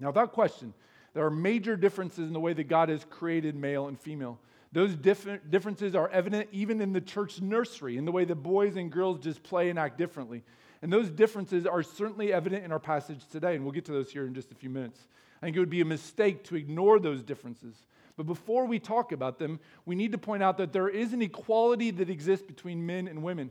Now, 0.00 0.08
without 0.08 0.32
question, 0.32 0.74
there 1.14 1.24
are 1.24 1.30
major 1.30 1.76
differences 1.76 2.26
in 2.26 2.32
the 2.32 2.40
way 2.40 2.52
that 2.52 2.64
God 2.64 2.88
has 2.88 3.04
created 3.08 3.54
male 3.54 3.88
and 3.88 3.98
female. 3.98 4.38
Those 4.72 4.94
different 4.94 5.50
differences 5.50 5.94
are 5.94 6.08
evident 6.10 6.48
even 6.52 6.80
in 6.80 6.92
the 6.92 7.00
church 7.00 7.40
nursery, 7.40 7.96
in 7.96 8.04
the 8.04 8.12
way 8.12 8.24
that 8.24 8.36
boys 8.36 8.76
and 8.76 8.90
girls 8.90 9.18
just 9.18 9.42
play 9.42 9.68
and 9.68 9.78
act 9.78 9.98
differently. 9.98 10.44
And 10.82 10.92
those 10.92 11.10
differences 11.10 11.66
are 11.66 11.82
certainly 11.82 12.32
evident 12.32 12.64
in 12.64 12.72
our 12.72 12.78
passage 12.78 13.26
today, 13.30 13.56
and 13.56 13.64
we'll 13.64 13.72
get 13.72 13.84
to 13.86 13.92
those 13.92 14.10
here 14.10 14.26
in 14.26 14.34
just 14.34 14.52
a 14.52 14.54
few 14.54 14.70
minutes. 14.70 15.08
I 15.42 15.46
think 15.46 15.56
it 15.56 15.60
would 15.60 15.70
be 15.70 15.80
a 15.80 15.86
mistake 15.86 16.44
to 16.44 16.56
ignore 16.56 16.98
those 16.98 17.22
differences. 17.22 17.74
But 18.16 18.26
before 18.26 18.66
we 18.66 18.78
talk 18.78 19.12
about 19.12 19.38
them, 19.38 19.60
we 19.86 19.94
need 19.94 20.12
to 20.12 20.18
point 20.18 20.42
out 20.42 20.58
that 20.58 20.72
there 20.72 20.88
is 20.88 21.12
an 21.12 21.22
equality 21.22 21.90
that 21.92 22.10
exists 22.10 22.46
between 22.46 22.86
men 22.86 23.08
and 23.08 23.22
women. 23.22 23.50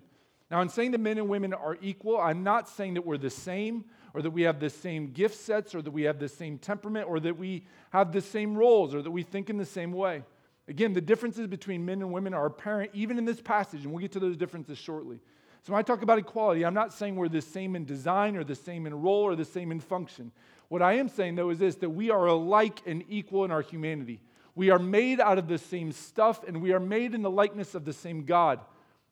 Now, 0.50 0.62
in 0.62 0.69
saying 0.69 0.92
that 0.92 1.00
men 1.00 1.18
and 1.18 1.28
women 1.28 1.54
are 1.54 1.78
equal, 1.81 2.19
I'm 2.19 2.44
not 2.44 2.69
saying 2.69 2.95
that 2.95 3.06
we're 3.06 3.18
the 3.18 3.30
same 3.30 3.86
or 4.14 4.22
that 4.22 4.32
we 4.32 4.44
have 4.44 4.60
the 4.60 4.70
same 4.70 5.12
gift 5.12 5.36
sets, 5.36 5.76
or 5.76 5.82
that 5.82 5.92
we 5.92 6.04
have 6.04 6.20
the 6.20 6.30
same 6.30 6.58
temperament, 6.58 7.08
or 7.08 7.20
that 7.20 7.38
we 7.38 7.66
have 7.92 8.12
the 8.12 8.22
same 8.22 8.56
roles, 8.56 8.94
or 8.96 9.02
that 9.02 9.12
we 9.12 9.24
think 9.24 9.50
in 9.50 9.58
the 9.58 9.66
same 9.66 9.92
way. 9.92 10.24
Again, 10.68 10.94
the 10.94 11.02
differences 11.02 11.48
between 11.48 11.86
men 11.86 12.02
and 12.02 12.12
women 12.12 12.34
are 12.34 12.46
apparent 12.46 12.92
even 12.94 13.18
in 13.18 13.26
this 13.26 13.42
passage, 13.42 13.84
and 13.84 13.92
we'll 13.92 14.02
get 14.02 14.12
to 14.12 14.20
those 14.20 14.38
differences 14.38 14.78
shortly. 14.78 15.20
So 15.64 15.74
when 15.74 15.80
I 15.80 15.84
talk 15.84 16.02
about 16.02 16.20
equality, 16.20 16.66
I'm 16.66 16.74
not 16.74 16.94
saying 16.94 17.16
we're 17.16 17.28
the 17.28 17.42
same 17.42 17.76
in 17.76 17.86
design, 17.86 18.36
or 18.36 18.44
the 18.44 18.56
same 18.56 18.86
in 18.86 19.02
role, 19.02 19.24
or 19.24 19.36
the 19.36 19.46
same 19.46 19.72
in 19.72 19.80
function. 19.80 20.32
What 20.70 20.82
I 20.82 20.94
am 20.94 21.10
saying, 21.10 21.36
though, 21.36 21.50
is 21.50 21.60
this 21.60 21.76
that 21.78 21.90
we 21.90 22.12
are 22.12 22.28
alike 22.28 22.82
and 22.86 23.04
equal 23.10 23.46
in 23.46 23.52
our 23.52 23.62
humanity. 23.62 24.22
We 24.56 24.70
are 24.70 24.80
made 24.80 25.20
out 25.20 25.38
of 25.38 25.48
the 25.48 25.58
same 25.58 25.92
stuff, 25.92 26.48
and 26.48 26.62
we 26.62 26.74
are 26.74 26.80
made 26.80 27.14
in 27.16 27.22
the 27.22 27.32
likeness 27.32 27.76
of 27.76 27.86
the 27.86 27.94
same 27.94 28.26
God. 28.26 28.60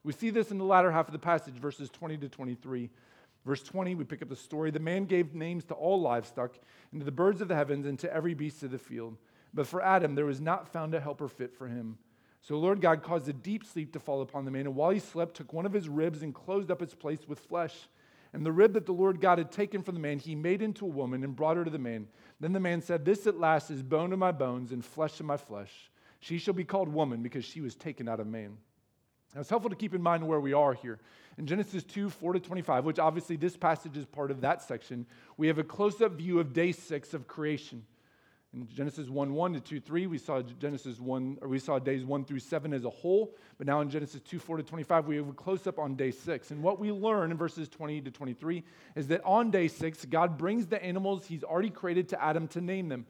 We 0.04 0.14
see 0.14 0.30
this 0.30 0.52
in 0.52 0.58
the 0.58 0.64
latter 0.64 0.92
half 0.92 1.08
of 1.08 1.12
the 1.12 1.20
passage, 1.20 1.56
verses 1.56 1.90
20 1.90 2.18
to 2.18 2.30
23. 2.30 2.90
Verse 3.48 3.64
20, 3.64 3.96
we 3.96 4.04
pick 4.04 4.22
up 4.22 4.28
the 4.28 4.36
story. 4.36 4.72
The 4.72 4.80
man 4.80 5.06
gave 5.06 5.34
names 5.34 5.64
to 5.66 5.74
all 5.74 6.02
livestock, 6.02 6.60
and 6.92 7.00
to 7.00 7.06
the 7.06 7.14
birds 7.14 7.40
of 7.40 7.48
the 7.48 7.56
heavens, 7.56 7.86
and 7.86 7.98
to 8.00 8.14
every 8.14 8.34
beast 8.34 8.62
of 8.62 8.72
the 8.72 8.78
field. 8.78 9.16
But 9.54 9.68
for 9.68 9.82
Adam, 9.82 10.16
there 10.16 10.26
was 10.26 10.42
not 10.42 10.68
found 10.68 10.94
a 10.94 11.00
helper 11.00 11.30
fit 11.30 11.56
for 11.56 11.70
him. 11.70 11.98
So 12.42 12.56
the 12.56 12.60
Lord 12.60 12.82
God 12.82 13.04
caused 13.04 13.30
a 13.30 13.34
deep 13.34 13.64
sleep 13.66 13.94
to 13.94 14.02
fall 14.02 14.22
upon 14.22 14.44
the 14.44 14.52
man, 14.52 14.68
and 14.68 14.76
while 14.76 14.90
he 14.90 15.00
slept, 15.00 15.38
took 15.38 15.54
one 15.54 15.66
of 15.66 15.72
his 15.72 15.88
ribs 15.88 16.24
and 16.24 16.36
closed 16.36 16.70
up 16.70 16.82
its 16.82 16.94
place 16.94 17.26
with 17.26 17.40
flesh. 17.40 17.74
And 18.34 18.46
the 18.46 18.52
rib 18.52 18.74
that 18.74 18.86
the 18.86 18.92
Lord 18.92 19.22
God 19.22 19.38
had 19.38 19.50
taken 19.50 19.82
from 19.82 19.96
the 19.96 20.02
man, 20.02 20.20
he 20.20 20.36
made 20.36 20.62
into 20.62 20.84
a 20.84 20.90
woman 20.90 21.24
and 21.24 21.34
brought 21.34 21.56
her 21.56 21.64
to 21.64 21.72
the 21.72 21.80
man. 21.80 22.08
Then 22.42 22.52
the 22.52 22.60
man 22.60 22.82
said, 22.82 23.06
This 23.06 23.28
at 23.28 23.40
last 23.40 23.72
is 23.72 23.82
bone 23.82 24.12
of 24.12 24.20
my 24.20 24.34
bones 24.34 24.74
and 24.74 24.84
flesh 24.84 25.22
of 25.22 25.26
my 25.26 25.38
flesh. 25.38 25.72
She 26.20 26.38
shall 26.38 26.54
be 26.54 26.66
called 26.66 26.90
woman 26.90 27.24
because 27.24 27.46
she 27.46 27.62
was 27.62 27.76
taken 27.76 28.10
out 28.10 28.20
of 28.20 28.28
man. 28.28 28.58
Now, 29.34 29.42
it's 29.42 29.50
helpful 29.50 29.70
to 29.70 29.76
keep 29.76 29.94
in 29.94 30.02
mind 30.02 30.28
where 30.28 30.40
we 30.40 30.54
are 30.54 30.74
here. 30.74 31.00
In 31.38 31.46
Genesis 31.46 31.84
2 31.84 32.10
4 32.10 32.34
to 32.34 32.40
25, 32.40 32.86
which 32.86 33.00
obviously 33.00 33.36
this 33.36 33.56
passage 33.56 33.96
is 33.96 34.06
part 34.06 34.32
of 34.32 34.42
that 34.42 34.62
section, 34.62 35.06
we 35.38 35.48
have 35.48 35.60
a 35.60 35.64
close 35.64 36.02
up 36.02 36.14
view 36.14 36.40
of 36.40 36.54
day 36.54 36.72
six 36.72 37.14
of 37.14 37.28
creation. 37.28 37.86
In 38.54 38.68
Genesis 38.74 39.10
1 39.10 39.34
1 39.34 39.54
to 39.54 39.60
2 39.60 39.80
3, 39.80 40.08
we 40.08 40.18
saw 40.18 40.42
Genesis 40.42 41.00
1, 41.00 41.40
or 41.42 41.48
we 41.50 41.60
saw 41.60 41.78
days 41.78 42.06
1 42.06 42.26
through 42.26 42.40
7 42.40 42.74
as 42.74 42.86
a 42.86 42.90
whole. 42.90 43.36
But 43.58 43.68
now 43.68 43.82
in 43.82 43.90
Genesis 43.90 44.22
2 44.22 44.40
4 44.40 44.58
to 44.58 44.64
25, 44.64 45.06
we 45.06 45.18
have 45.18 45.28
a 45.28 45.34
close 45.34 45.68
up 45.68 45.78
on 45.78 45.96
day 45.96 46.12
6. 46.12 46.52
And 46.52 46.64
what 46.64 46.80
we 46.80 46.92
learn 46.92 47.30
in 47.30 47.38
verses 47.38 47.68
20 47.68 48.02
to 48.02 48.12
23 48.12 48.64
is 48.96 49.08
that 49.08 49.24
on 49.24 49.52
day 49.52 49.68
6, 49.68 50.06
God 50.06 50.38
brings 50.38 50.66
the 50.66 50.82
animals 50.84 51.28
he's 51.28 51.44
already 51.44 51.70
created 51.70 52.10
to 52.10 52.24
Adam 52.24 52.48
to 52.50 52.62
name 52.62 52.88
them. 52.88 53.06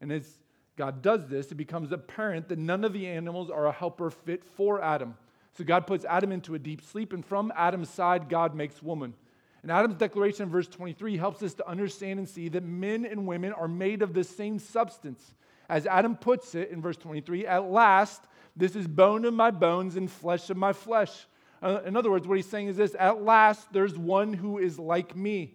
And 0.00 0.12
as 0.12 0.38
God 0.76 1.02
does 1.02 1.26
this, 1.26 1.50
it 1.50 1.56
becomes 1.56 1.90
apparent 1.90 2.48
that 2.48 2.58
none 2.58 2.84
of 2.84 2.92
the 2.92 3.06
animals 3.06 3.50
are 3.50 3.66
a 3.66 3.72
helper 3.72 4.10
fit 4.10 4.44
for 4.44 4.82
Adam. 4.82 5.16
So 5.56 5.64
God 5.64 5.86
puts 5.86 6.04
Adam 6.04 6.32
into 6.32 6.54
a 6.54 6.58
deep 6.58 6.82
sleep, 6.82 7.12
and 7.12 7.24
from 7.24 7.52
Adam's 7.56 7.88
side, 7.88 8.28
God 8.28 8.54
makes 8.54 8.82
woman. 8.82 9.14
And 9.62 9.70
Adam's 9.70 9.96
declaration 9.96 10.44
in 10.44 10.48
verse 10.48 10.68
23 10.68 11.16
helps 11.16 11.42
us 11.42 11.54
to 11.54 11.68
understand 11.68 12.18
and 12.18 12.28
see 12.28 12.48
that 12.48 12.64
men 12.64 13.04
and 13.04 13.26
women 13.26 13.52
are 13.52 13.68
made 13.68 14.02
of 14.02 14.14
the 14.14 14.24
same 14.24 14.58
substance. 14.58 15.34
As 15.68 15.86
Adam 15.86 16.16
puts 16.16 16.54
it 16.54 16.70
in 16.70 16.80
verse 16.80 16.96
23, 16.96 17.46
at 17.46 17.70
last, 17.70 18.22
this 18.56 18.74
is 18.74 18.88
bone 18.88 19.24
of 19.24 19.34
my 19.34 19.50
bones 19.50 19.96
and 19.96 20.10
flesh 20.10 20.50
of 20.50 20.56
my 20.56 20.72
flesh. 20.72 21.26
Uh, 21.62 21.80
in 21.84 21.96
other 21.96 22.10
words, 22.10 22.26
what 22.26 22.36
he's 22.36 22.48
saying 22.48 22.68
is 22.68 22.76
this 22.76 22.96
at 22.98 23.22
last, 23.22 23.72
there's 23.72 23.96
one 23.96 24.32
who 24.32 24.58
is 24.58 24.78
like 24.78 25.14
me. 25.14 25.54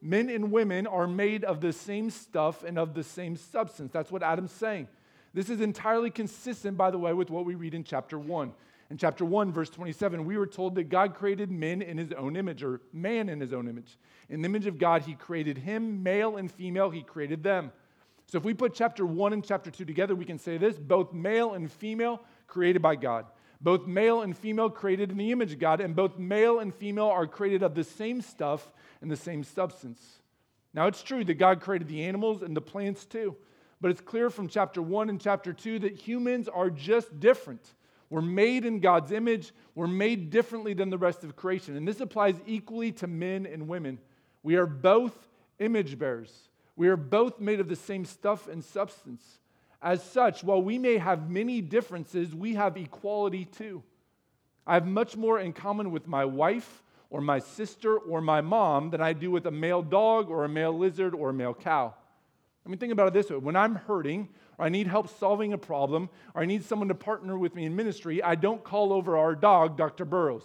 Men 0.00 0.28
and 0.28 0.52
women 0.52 0.86
are 0.86 1.06
made 1.06 1.44
of 1.44 1.60
the 1.60 1.72
same 1.72 2.10
stuff 2.10 2.62
and 2.62 2.78
of 2.78 2.94
the 2.94 3.02
same 3.02 3.36
substance. 3.36 3.90
That's 3.90 4.12
what 4.12 4.22
Adam's 4.22 4.52
saying. 4.52 4.86
This 5.32 5.50
is 5.50 5.60
entirely 5.60 6.10
consistent, 6.10 6.76
by 6.76 6.90
the 6.90 6.98
way, 6.98 7.12
with 7.12 7.30
what 7.30 7.44
we 7.44 7.56
read 7.56 7.74
in 7.74 7.82
chapter 7.82 8.18
1. 8.18 8.52
In 8.90 8.98
chapter 8.98 9.24
1, 9.24 9.52
verse 9.52 9.70
27, 9.70 10.24
we 10.24 10.36
were 10.36 10.46
told 10.46 10.74
that 10.74 10.90
God 10.90 11.14
created 11.14 11.50
men 11.50 11.80
in 11.80 11.96
his 11.96 12.12
own 12.12 12.36
image, 12.36 12.62
or 12.62 12.80
man 12.92 13.28
in 13.28 13.40
his 13.40 13.52
own 13.52 13.68
image. 13.68 13.98
In 14.28 14.42
the 14.42 14.46
image 14.46 14.66
of 14.66 14.78
God, 14.78 15.02
he 15.02 15.14
created 15.14 15.58
him, 15.58 16.02
male 16.02 16.36
and 16.36 16.50
female, 16.50 16.90
he 16.90 17.02
created 17.02 17.42
them. 17.42 17.72
So 18.26 18.38
if 18.38 18.44
we 18.44 18.54
put 18.54 18.74
chapter 18.74 19.06
1 19.06 19.32
and 19.32 19.44
chapter 19.44 19.70
2 19.70 19.84
together, 19.84 20.14
we 20.14 20.24
can 20.24 20.38
say 20.38 20.58
this 20.58 20.78
both 20.78 21.12
male 21.12 21.54
and 21.54 21.70
female 21.70 22.22
created 22.46 22.82
by 22.82 22.96
God, 22.96 23.26
Both 23.60 23.86
male 23.86 24.22
and 24.22 24.36
female 24.36 24.70
created 24.70 25.10
in 25.10 25.16
the 25.16 25.32
image 25.32 25.52
of 25.52 25.58
God, 25.58 25.80
and 25.80 25.96
both 25.96 26.18
male 26.18 26.58
and 26.58 26.74
female 26.74 27.06
are 27.06 27.26
created 27.26 27.62
of 27.62 27.74
the 27.74 27.84
same 27.84 28.20
stuff 28.20 28.70
and 29.00 29.10
the 29.10 29.16
same 29.16 29.44
substance. 29.44 30.20
Now, 30.74 30.86
it's 30.86 31.02
true 31.02 31.24
that 31.24 31.34
God 31.34 31.60
created 31.60 31.88
the 31.88 32.04
animals 32.04 32.42
and 32.42 32.56
the 32.56 32.60
plants 32.60 33.04
too, 33.04 33.36
but 33.80 33.90
it's 33.90 34.00
clear 34.00 34.28
from 34.28 34.48
chapter 34.48 34.82
1 34.82 35.08
and 35.08 35.20
chapter 35.20 35.52
2 35.52 35.78
that 35.80 35.96
humans 35.96 36.48
are 36.48 36.68
just 36.70 37.20
different. 37.20 37.74
We're 38.14 38.20
made 38.20 38.64
in 38.64 38.78
God's 38.78 39.10
image, 39.10 39.52
we're 39.74 39.88
made 39.88 40.30
differently 40.30 40.72
than 40.72 40.88
the 40.88 40.96
rest 40.96 41.24
of 41.24 41.34
creation. 41.34 41.76
And 41.76 41.86
this 41.86 42.00
applies 42.00 42.36
equally 42.46 42.92
to 42.92 43.08
men 43.08 43.44
and 43.44 43.66
women. 43.66 43.98
We 44.44 44.54
are 44.54 44.66
both 44.66 45.12
image 45.58 45.98
bearers, 45.98 46.32
we 46.76 46.86
are 46.86 46.96
both 46.96 47.40
made 47.40 47.58
of 47.58 47.68
the 47.68 47.74
same 47.74 48.04
stuff 48.04 48.46
and 48.46 48.62
substance. 48.62 49.40
As 49.82 50.00
such, 50.00 50.44
while 50.44 50.62
we 50.62 50.78
may 50.78 50.96
have 50.96 51.28
many 51.28 51.60
differences, 51.60 52.32
we 52.32 52.54
have 52.54 52.76
equality 52.76 53.46
too. 53.46 53.82
I 54.64 54.74
have 54.74 54.86
much 54.86 55.16
more 55.16 55.40
in 55.40 55.52
common 55.52 55.90
with 55.90 56.06
my 56.06 56.24
wife 56.24 56.84
or 57.10 57.20
my 57.20 57.40
sister 57.40 57.98
or 57.98 58.20
my 58.20 58.40
mom 58.40 58.90
than 58.90 59.00
I 59.00 59.12
do 59.12 59.32
with 59.32 59.44
a 59.46 59.50
male 59.50 59.82
dog 59.82 60.30
or 60.30 60.44
a 60.44 60.48
male 60.48 60.78
lizard 60.78 61.16
or 61.16 61.30
a 61.30 61.34
male 61.34 61.52
cow. 61.52 61.94
I 62.64 62.68
mean, 62.68 62.78
think 62.78 62.92
about 62.92 63.08
it 63.08 63.14
this 63.14 63.30
way 63.30 63.36
when 63.36 63.56
I'm 63.56 63.74
hurting, 63.74 64.28
or 64.58 64.66
I 64.66 64.68
need 64.68 64.86
help 64.86 65.08
solving 65.18 65.52
a 65.52 65.58
problem, 65.58 66.08
or 66.34 66.42
I 66.42 66.46
need 66.46 66.64
someone 66.64 66.88
to 66.88 66.94
partner 66.94 67.38
with 67.38 67.54
me 67.54 67.66
in 67.66 67.76
ministry, 67.76 68.22
I 68.22 68.34
don't 68.34 68.64
call 68.64 68.92
over 68.92 69.16
our 69.16 69.34
dog, 69.34 69.76
Dr. 69.76 70.04
Burrows. 70.04 70.44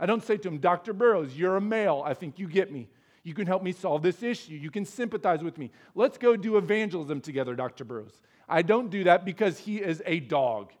I 0.00 0.06
don't 0.06 0.24
say 0.24 0.36
to 0.38 0.48
him, 0.48 0.58
Dr. 0.58 0.92
Burrows, 0.92 1.36
you're 1.36 1.56
a 1.56 1.60
male. 1.60 2.02
I 2.04 2.14
think 2.14 2.38
you 2.38 2.48
get 2.48 2.72
me. 2.72 2.88
You 3.22 3.34
can 3.34 3.46
help 3.46 3.62
me 3.62 3.72
solve 3.72 4.02
this 4.02 4.22
issue. 4.22 4.54
You 4.54 4.70
can 4.70 4.84
sympathize 4.84 5.44
with 5.44 5.58
me. 5.58 5.70
Let's 5.94 6.18
go 6.18 6.36
do 6.36 6.56
evangelism 6.56 7.20
together, 7.20 7.54
Dr. 7.54 7.84
Burrows. 7.84 8.20
I 8.48 8.62
don't 8.62 8.90
do 8.90 9.04
that 9.04 9.24
because 9.24 9.58
he 9.58 9.76
is 9.76 10.02
a 10.06 10.20
dog. 10.20 10.72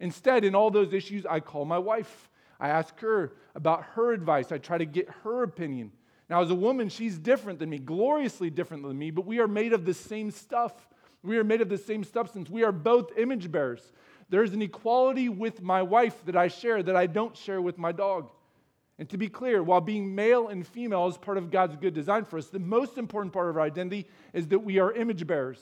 Instead, 0.00 0.44
in 0.44 0.54
all 0.54 0.70
those 0.70 0.92
issues, 0.92 1.24
I 1.24 1.40
call 1.40 1.64
my 1.64 1.78
wife. 1.78 2.28
I 2.60 2.68
ask 2.68 2.98
her 3.00 3.32
about 3.54 3.84
her 3.94 4.12
advice. 4.12 4.52
I 4.52 4.58
try 4.58 4.78
to 4.78 4.84
get 4.84 5.08
her 5.22 5.42
opinion. 5.42 5.92
Now, 6.28 6.42
as 6.42 6.50
a 6.50 6.54
woman, 6.54 6.88
she's 6.88 7.18
different 7.18 7.58
than 7.58 7.70
me, 7.70 7.78
gloriously 7.78 8.50
different 8.50 8.82
than 8.82 8.98
me, 8.98 9.10
but 9.10 9.24
we 9.24 9.38
are 9.38 9.48
made 9.48 9.72
of 9.72 9.84
the 9.84 9.94
same 9.94 10.30
stuff. 10.30 10.72
We 11.22 11.38
are 11.38 11.44
made 11.44 11.60
of 11.60 11.68
the 11.68 11.78
same 11.78 12.04
substance. 12.04 12.50
We 12.50 12.64
are 12.64 12.72
both 12.72 13.16
image 13.16 13.50
bearers. 13.50 13.92
There's 14.28 14.52
an 14.52 14.60
equality 14.60 15.28
with 15.28 15.62
my 15.62 15.82
wife 15.82 16.24
that 16.26 16.36
I 16.36 16.48
share 16.48 16.82
that 16.82 16.96
I 16.96 17.06
don't 17.06 17.36
share 17.36 17.62
with 17.62 17.78
my 17.78 17.92
dog. 17.92 18.30
And 18.98 19.08
to 19.10 19.16
be 19.16 19.28
clear, 19.28 19.62
while 19.62 19.80
being 19.80 20.14
male 20.14 20.48
and 20.48 20.66
female 20.66 21.06
is 21.06 21.16
part 21.16 21.38
of 21.38 21.50
God's 21.50 21.76
good 21.76 21.94
design 21.94 22.24
for 22.24 22.36
us, 22.36 22.48
the 22.48 22.58
most 22.58 22.98
important 22.98 23.32
part 23.32 23.48
of 23.48 23.56
our 23.56 23.62
identity 23.62 24.06
is 24.32 24.48
that 24.48 24.58
we 24.58 24.78
are 24.78 24.92
image 24.92 25.26
bearers. 25.26 25.60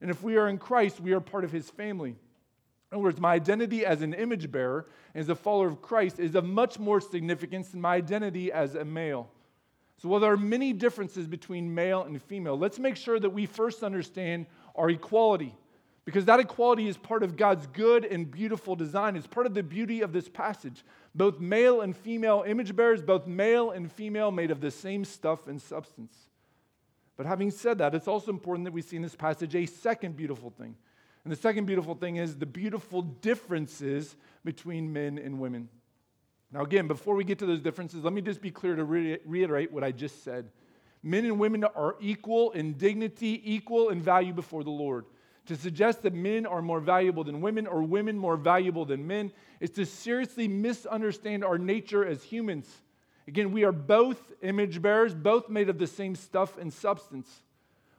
And 0.00 0.10
if 0.10 0.22
we 0.22 0.36
are 0.36 0.48
in 0.48 0.58
Christ, 0.58 0.98
we 0.98 1.12
are 1.12 1.20
part 1.20 1.44
of 1.44 1.52
his 1.52 1.70
family. 1.70 2.10
In 2.10 2.96
other 2.96 3.02
words, 3.02 3.20
my 3.20 3.34
identity 3.34 3.84
as 3.84 4.00
an 4.00 4.14
image 4.14 4.50
bearer, 4.50 4.88
as 5.14 5.28
a 5.28 5.34
follower 5.34 5.68
of 5.68 5.82
Christ, 5.82 6.18
is 6.18 6.34
of 6.34 6.44
much 6.44 6.78
more 6.78 7.00
significance 7.00 7.68
than 7.68 7.80
my 7.82 7.96
identity 7.96 8.50
as 8.50 8.74
a 8.74 8.84
male. 8.84 9.28
So, 9.98 10.08
while 10.08 10.20
there 10.20 10.32
are 10.32 10.36
many 10.36 10.72
differences 10.72 11.26
between 11.26 11.74
male 11.74 12.02
and 12.02 12.22
female, 12.22 12.56
let's 12.56 12.78
make 12.78 12.96
sure 12.96 13.18
that 13.18 13.30
we 13.30 13.46
first 13.46 13.82
understand 13.82 14.46
our 14.76 14.88
equality, 14.90 15.54
because 16.04 16.24
that 16.26 16.38
equality 16.38 16.86
is 16.86 16.96
part 16.96 17.24
of 17.24 17.36
God's 17.36 17.66
good 17.66 18.04
and 18.04 18.30
beautiful 18.30 18.76
design. 18.76 19.16
It's 19.16 19.26
part 19.26 19.46
of 19.46 19.54
the 19.54 19.62
beauty 19.62 20.00
of 20.02 20.12
this 20.12 20.28
passage. 20.28 20.84
Both 21.14 21.40
male 21.40 21.80
and 21.80 21.96
female 21.96 22.44
image 22.46 22.76
bearers, 22.76 23.02
both 23.02 23.26
male 23.26 23.72
and 23.72 23.90
female 23.90 24.30
made 24.30 24.52
of 24.52 24.60
the 24.60 24.70
same 24.70 25.04
stuff 25.04 25.48
and 25.48 25.60
substance. 25.60 26.16
But 27.16 27.26
having 27.26 27.50
said 27.50 27.78
that, 27.78 27.96
it's 27.96 28.06
also 28.06 28.30
important 28.30 28.64
that 28.66 28.72
we 28.72 28.82
see 28.82 28.96
in 28.96 29.02
this 29.02 29.16
passage 29.16 29.56
a 29.56 29.66
second 29.66 30.16
beautiful 30.16 30.50
thing. 30.50 30.76
And 31.24 31.32
the 31.32 31.36
second 31.36 31.66
beautiful 31.66 31.96
thing 31.96 32.16
is 32.16 32.36
the 32.36 32.46
beautiful 32.46 33.02
differences 33.02 34.14
between 34.44 34.92
men 34.92 35.18
and 35.18 35.40
women. 35.40 35.68
Now, 36.52 36.62
again, 36.62 36.88
before 36.88 37.14
we 37.14 37.24
get 37.24 37.38
to 37.40 37.46
those 37.46 37.60
differences, 37.60 38.04
let 38.04 38.12
me 38.12 38.22
just 38.22 38.40
be 38.40 38.50
clear 38.50 38.74
to 38.74 38.84
re- 38.84 39.18
reiterate 39.24 39.70
what 39.70 39.84
I 39.84 39.92
just 39.92 40.24
said. 40.24 40.48
Men 41.02 41.24
and 41.24 41.38
women 41.38 41.64
are 41.64 41.96
equal 42.00 42.52
in 42.52 42.72
dignity, 42.74 43.40
equal 43.44 43.90
in 43.90 44.00
value 44.00 44.32
before 44.32 44.64
the 44.64 44.70
Lord. 44.70 45.04
To 45.46 45.56
suggest 45.56 46.02
that 46.02 46.12
men 46.12 46.44
are 46.44 46.60
more 46.60 46.80
valuable 46.80 47.24
than 47.24 47.40
women 47.40 47.66
or 47.66 47.82
women 47.82 48.18
more 48.18 48.36
valuable 48.36 48.84
than 48.84 49.06
men 49.06 49.32
is 49.60 49.70
to 49.70 49.86
seriously 49.86 50.48
misunderstand 50.48 51.44
our 51.44 51.58
nature 51.58 52.04
as 52.04 52.22
humans. 52.22 52.68
Again, 53.26 53.52
we 53.52 53.64
are 53.64 53.72
both 53.72 54.32
image 54.42 54.80
bearers, 54.80 55.14
both 55.14 55.48
made 55.48 55.68
of 55.68 55.78
the 55.78 55.86
same 55.86 56.14
stuff 56.14 56.58
and 56.58 56.72
substance. 56.72 57.42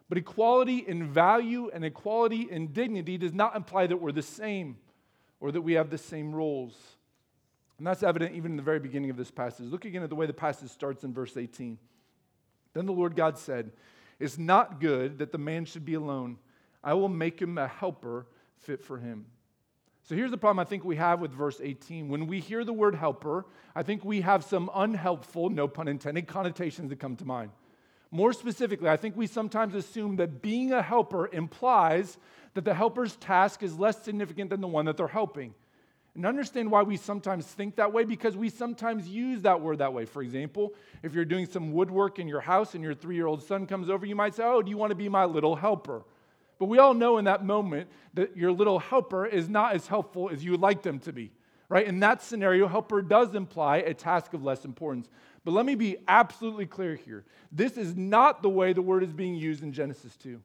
But 0.10 0.18
equality 0.18 0.78
in 0.88 1.08
value 1.08 1.70
and 1.72 1.86
equality 1.86 2.48
in 2.50 2.68
dignity 2.68 3.18
does 3.18 3.34
not 3.34 3.56
imply 3.56 3.86
that 3.88 3.98
we're 3.98 4.12
the 4.12 4.24
same 4.24 4.78
or 5.40 5.52
that 5.52 5.62
we 5.62 5.74
have 5.74 5.92
the 5.92 6.00
same 6.00 6.34
roles. 6.34 6.76
And 7.80 7.88
that's 7.88 8.04
evident 8.04 8.36
even 8.36 8.52
in 8.52 8.58
the 8.58 8.64
very 8.64 8.80
beginning 8.80 9.10
of 9.10 9.16
this 9.18 9.32
passage. 9.32 9.66
Look 9.66 9.86
again 9.86 10.04
at 10.04 10.10
the 10.10 10.16
way 10.16 10.26
the 10.26 10.34
passage 10.34 10.70
starts 10.70 11.06
in 11.06 11.14
verse 11.14 11.38
18. 11.38 11.80
Then 12.74 12.86
the 12.86 12.92
Lord 12.92 13.16
God 13.16 13.38
said, 13.38 13.72
It's 14.20 14.38
not 14.38 14.82
good 14.82 15.20
that 15.20 15.32
the 15.32 15.38
man 15.38 15.64
should 15.64 15.86
be 15.86 15.94
alone. 15.94 16.38
I 16.84 16.94
will 16.94 17.10
make 17.10 17.42
him 17.42 17.58
a 17.58 17.68
helper 17.68 18.28
fit 18.58 18.84
for 18.84 18.98
him. 18.98 19.26
So 20.04 20.16
here's 20.16 20.32
the 20.32 20.38
problem 20.38 20.60
I 20.60 20.66
think 20.66 20.84
we 20.84 20.98
have 20.98 21.22
with 21.22 21.32
verse 21.32 21.62
18. 21.64 22.10
When 22.10 22.28
we 22.28 22.42
hear 22.42 22.66
the 22.66 22.74
word 22.74 22.96
helper, 22.96 23.46
I 23.76 23.84
think 23.84 24.04
we 24.04 24.22
have 24.22 24.44
some 24.44 24.70
unhelpful, 24.76 25.50
no 25.50 25.68
pun 25.68 25.88
intended, 25.88 26.28
connotations 26.28 26.90
that 26.90 27.00
come 27.00 27.16
to 27.16 27.26
mind. 27.26 27.52
More 28.12 28.34
specifically, 28.34 28.90
I 28.90 28.98
think 28.98 29.16
we 29.16 29.28
sometimes 29.28 29.74
assume 29.74 30.18
that 30.18 30.42
being 30.42 30.74
a 30.74 30.82
helper 30.82 31.30
implies 31.32 32.18
that 32.56 32.66
the 32.66 32.74
helper's 32.74 33.16
task 33.18 33.64
is 33.64 33.78
less 33.78 34.04
significant 34.04 34.50
than 34.50 34.62
the 34.62 34.68
one 34.68 34.86
that 34.86 34.98
they're 34.98 35.08
helping. 35.08 35.54
And 36.16 36.26
understand 36.26 36.72
why 36.72 36.82
we 36.82 36.98
sometimes 36.98 37.46
think 37.46 37.76
that 37.76 37.94
way 37.94 38.04
because 38.04 38.36
we 38.36 38.50
sometimes 38.50 39.08
use 39.08 39.44
that 39.44 39.62
word 39.62 39.78
that 39.78 39.94
way. 39.94 40.06
For 40.06 40.22
example, 40.22 40.74
if 41.04 41.14
you're 41.14 41.26
doing 41.26 41.46
some 41.46 41.72
woodwork 41.72 42.20
in 42.20 42.28
your 42.28 42.42
house 42.42 42.74
and 42.74 42.84
your 42.84 42.94
three 42.94 43.16
year 43.16 43.28
old 43.28 43.44
son 43.44 43.68
comes 43.68 43.90
over, 43.90 44.06
you 44.06 44.16
might 44.16 44.36
say, 44.36 44.44
Oh, 44.44 44.62
do 44.62 44.70
you 44.70 44.78
want 44.78 44.92
to 44.92 44.96
be 44.96 45.08
my 45.08 45.26
little 45.26 45.56
helper? 45.56 46.04
But 46.58 46.66
we 46.66 46.78
all 46.78 46.94
know 46.94 47.18
in 47.18 47.26
that 47.26 47.46
moment 47.46 47.90
that 48.16 48.36
your 48.36 48.52
little 48.52 48.80
helper 48.80 49.26
is 49.26 49.48
not 49.48 49.74
as 49.74 49.88
helpful 49.88 50.30
as 50.30 50.44
you 50.44 50.52
would 50.52 50.60
like 50.60 50.82
them 50.82 51.00
to 51.00 51.14
be, 51.14 51.32
right? 51.70 51.88
In 51.88 52.02
that 52.02 52.22
scenario, 52.22 52.68
helper 52.68 53.02
does 53.02 53.34
imply 53.34 53.78
a 53.78 53.94
task 53.94 54.34
of 54.34 54.44
less 54.44 54.66
importance. 54.66 55.08
But 55.46 55.52
let 55.52 55.66
me 55.66 55.76
be 55.76 55.98
absolutely 56.08 56.66
clear 56.66 56.96
here. 56.96 57.24
This 57.50 57.78
is 57.78 57.96
not 57.96 58.44
the 58.44 58.50
way 58.50 58.74
the 58.74 58.82
word 58.82 59.04
is 59.04 59.14
being 59.14 59.36
used 59.36 59.64
in 59.64 59.72
Genesis 59.72 60.18
2. 60.18 60.42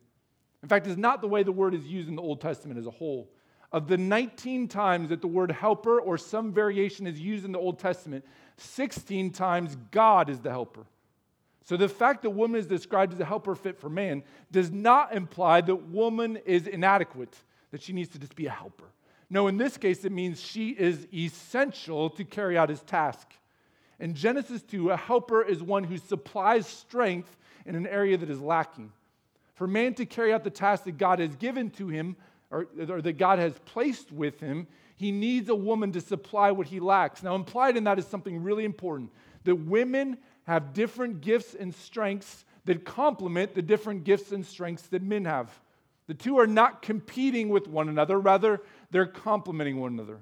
In 0.62 0.68
fact, 0.68 0.87
it's 0.87 0.97
not 0.97 1.21
the 1.21 1.28
way 1.28 1.42
the 1.42 1.52
word 1.52 1.75
is 1.75 1.85
used 1.85 2.09
in 2.09 2.14
the 2.14 2.23
Old 2.23 2.40
Testament 2.40 2.78
as 2.78 2.87
a 2.87 2.90
whole. 2.90 3.28
Of 3.75 3.88
the 3.88 3.99
19 3.99 4.69
times 4.69 5.09
that 5.09 5.21
the 5.21 5.26
word 5.26 5.50
helper 5.50 5.99
or 5.99 6.16
some 6.16 6.52
variation 6.52 7.09
is 7.09 7.19
used 7.19 7.45
in 7.45 7.50
the 7.50 7.59
Old 7.59 7.81
Testament, 7.81 8.25
16 8.57 9.33
times 9.33 9.76
God 9.90 10.31
is 10.31 10.38
the 10.38 10.50
helper. 10.50 10.87
So 11.64 11.76
the 11.76 11.88
fact 11.88 12.23
that 12.23 12.31
woman 12.31 12.61
is 12.61 12.69
described 12.69 13.12
as 13.12 13.19
a 13.19 13.25
helper 13.25 13.57
fit 13.57 13.81
for 13.81 13.88
man 13.88 14.23
does 14.52 14.71
not 14.71 15.12
imply 15.12 15.61
that 15.62 15.88
woman 15.88 16.38
is 16.47 16.69
inadequate, 16.69 17.35
that 17.73 17.83
she 17.83 17.93
needs 17.93 18.11
to 18.11 18.19
just 18.21 18.37
be 18.37 18.47
a 18.47 18.50
helper. 18.50 18.85
No, 19.28 19.49
in 19.49 19.57
this 19.57 19.76
case, 19.76 20.04
it 20.04 20.12
means 20.12 20.40
she 20.40 20.69
is 20.69 21.09
essential 21.12 22.11
to 22.11 22.23
carry 22.23 22.57
out 22.57 22.69
his 22.69 22.83
task. 22.83 23.33
In 23.99 24.14
Genesis 24.14 24.62
2, 24.62 24.93
a 24.93 24.97
helper 24.97 25.43
is 25.43 25.64
one 25.64 25.83
who 25.83 25.99
supplies 25.99 26.69
strength 26.69 27.37
in 27.66 27.75
an 27.75 27.88
area 27.88 28.16
that 28.19 28.31
is 28.31 28.40
lacking. 28.40 28.93
For 29.54 29.66
man 29.66 29.95
to 29.95 30.07
carry 30.07 30.33
out 30.33 30.45
the 30.45 30.50
task 30.50 30.85
that 30.85 30.97
God 30.97 31.19
has 31.19 31.35
given 31.35 31.71
to 31.71 31.88
him, 31.88 32.14
or, 32.54 32.68
or 32.88 33.02
that 33.02 33.18
God 33.18 33.38
has 33.38 33.52
placed 33.64 34.12
with 34.12 34.38
him, 34.38 34.66
he 34.96 35.11
needs 35.11 35.49
a 35.49 35.54
woman 35.54 35.90
to 35.92 36.00
supply 36.00 36.52
what 36.52 36.68
he 36.68 36.78
lacks. 36.78 37.23
Now, 37.23 37.34
implied 37.34 37.76
in 37.76 37.84
that 37.84 37.99
is 37.99 38.06
something 38.06 38.42
really 38.42 38.64
important 38.64 39.11
that 39.42 39.56
women 39.56 40.18
have 40.44 40.73
different 40.73 41.20
gifts 41.20 41.54
and 41.54 41.75
strengths 41.75 42.44
that 42.64 42.84
complement 42.84 43.54
the 43.54 43.62
different 43.62 44.04
gifts 44.04 44.32
and 44.32 44.46
strengths 44.46 44.87
that 44.88 45.02
men 45.02 45.25
have. 45.25 45.50
The 46.06 46.14
two 46.14 46.38
are 46.38 46.46
not 46.46 46.80
competing 46.80 47.49
with 47.49 47.66
one 47.66 47.88
another, 47.88 48.18
rather, 48.18 48.62
they're 48.90 49.06
complementing 49.06 49.80
one 49.80 49.92
another. 49.92 50.20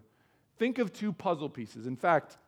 Think 0.59 0.79
of 0.79 0.93
two 0.93 1.12
puzzle 1.12 1.49
pieces. 1.49 1.87
In 1.87 1.97
fact, 1.97 2.39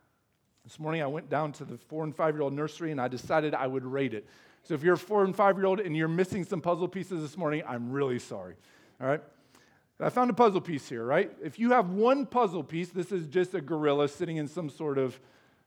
this 0.65 0.79
morning 0.79 1.03
I 1.03 1.07
went 1.07 1.29
down 1.29 1.53
to 1.53 1.65
the 1.65 1.77
four 1.77 2.05
and 2.05 2.15
five 2.15 2.35
year 2.35 2.43
old 2.43 2.55
nursery 2.55 2.91
and 2.91 3.01
I 3.01 3.09
decided 3.09 3.55
I 3.55 3.67
would 3.67 3.85
rate 3.85 4.15
it. 4.15 4.27
So 4.63 4.73
if 4.73 4.83
you're 4.83 4.95
a 4.95 4.99
four 4.99 5.25
and 5.25 5.37
five 5.37 5.59
year 5.59 5.67
old 5.67 5.81
and 5.81 5.95
you're 5.95 6.09
missing 6.09 6.45
some 6.45 6.61
puzzle 6.61 6.89
pieces 6.89 7.21
this 7.21 7.37
morning, 7.37 7.63
I'm 7.69 7.91
really 7.91 8.19
sorry. 8.19 8.55
All 9.01 9.07
right? 9.07 9.21
I 10.01 10.09
found 10.09 10.29
a 10.31 10.35
puzzle 10.35 10.61
piece 10.61 10.89
here, 10.89 11.05
right? 11.05 11.31
If 11.43 11.59
you 11.59 11.71
have 11.71 11.91
one 11.91 12.27
puzzle 12.27 12.65
piece, 12.65 12.91
this 12.91 13.13
is 13.13 13.29
just 13.29 13.55
a 13.55 13.61
gorilla 13.61 14.09
sitting 14.09 14.39
in 14.39 14.49
some 14.49 14.69
sort 14.69 14.99
of 14.99 15.19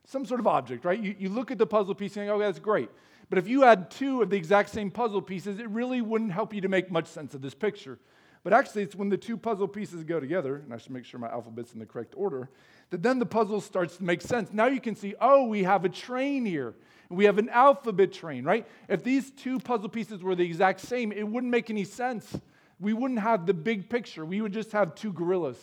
some 0.05 0.25
sort 0.25 0.39
of 0.39 0.47
object, 0.47 0.85
right? 0.85 0.99
You, 0.99 1.15
you 1.19 1.27
look 1.29 1.51
at 1.51 1.57
the 1.57 1.67
puzzle 1.67 1.93
piece 1.93 2.15
and 2.15 2.25
you 2.25 2.31
go, 2.31 2.37
oh, 2.37 2.39
that's 2.39 2.59
great. 2.59 2.89
But 3.29 3.39
if 3.39 3.47
you 3.47 3.63
had 3.63 3.91
two 3.91 4.21
of 4.21 4.29
the 4.29 4.37
exact 4.37 4.69
same 4.69 4.89
puzzle 4.89 5.21
pieces, 5.21 5.59
it 5.59 5.69
really 5.69 6.01
wouldn't 6.01 6.31
help 6.31 6.53
you 6.53 6.61
to 6.61 6.69
make 6.69 6.89
much 6.89 7.07
sense 7.07 7.33
of 7.33 7.41
this 7.41 7.53
picture. 7.53 7.99
But 8.41 8.53
actually, 8.53 8.83
it's 8.83 8.95
when 8.95 9.09
the 9.09 9.17
two 9.17 9.35
puzzle 9.35 9.67
pieces 9.67 10.05
go 10.05 10.21
together, 10.21 10.55
and 10.55 10.73
I 10.73 10.77
should 10.77 10.91
make 10.91 11.03
sure 11.03 11.19
my 11.19 11.27
alphabet's 11.27 11.73
in 11.73 11.79
the 11.79 11.85
correct 11.85 12.13
order, 12.15 12.49
that 12.89 13.03
then 13.03 13.19
the 13.19 13.25
puzzle 13.25 13.59
starts 13.59 13.97
to 13.97 14.03
make 14.05 14.21
sense. 14.21 14.53
Now 14.53 14.67
you 14.67 14.79
can 14.79 14.95
see, 14.95 15.13
oh, 15.19 15.45
we 15.45 15.63
have 15.63 15.83
a 15.83 15.89
train 15.89 16.45
here. 16.45 16.73
We 17.09 17.25
have 17.25 17.37
an 17.37 17.49
alphabet 17.49 18.13
train, 18.13 18.45
right? 18.45 18.65
If 18.87 19.03
these 19.03 19.31
two 19.31 19.59
puzzle 19.59 19.89
pieces 19.89 20.23
were 20.23 20.35
the 20.35 20.45
exact 20.45 20.79
same, 20.79 21.11
it 21.11 21.27
wouldn't 21.27 21.51
make 21.51 21.69
any 21.69 21.83
sense. 21.83 22.39
We 22.79 22.93
wouldn't 22.93 23.19
have 23.19 23.45
the 23.45 23.53
big 23.53 23.89
picture. 23.89 24.25
We 24.25 24.41
would 24.41 24.53
just 24.53 24.71
have 24.71 24.95
two 24.95 25.11
gorillas. 25.11 25.57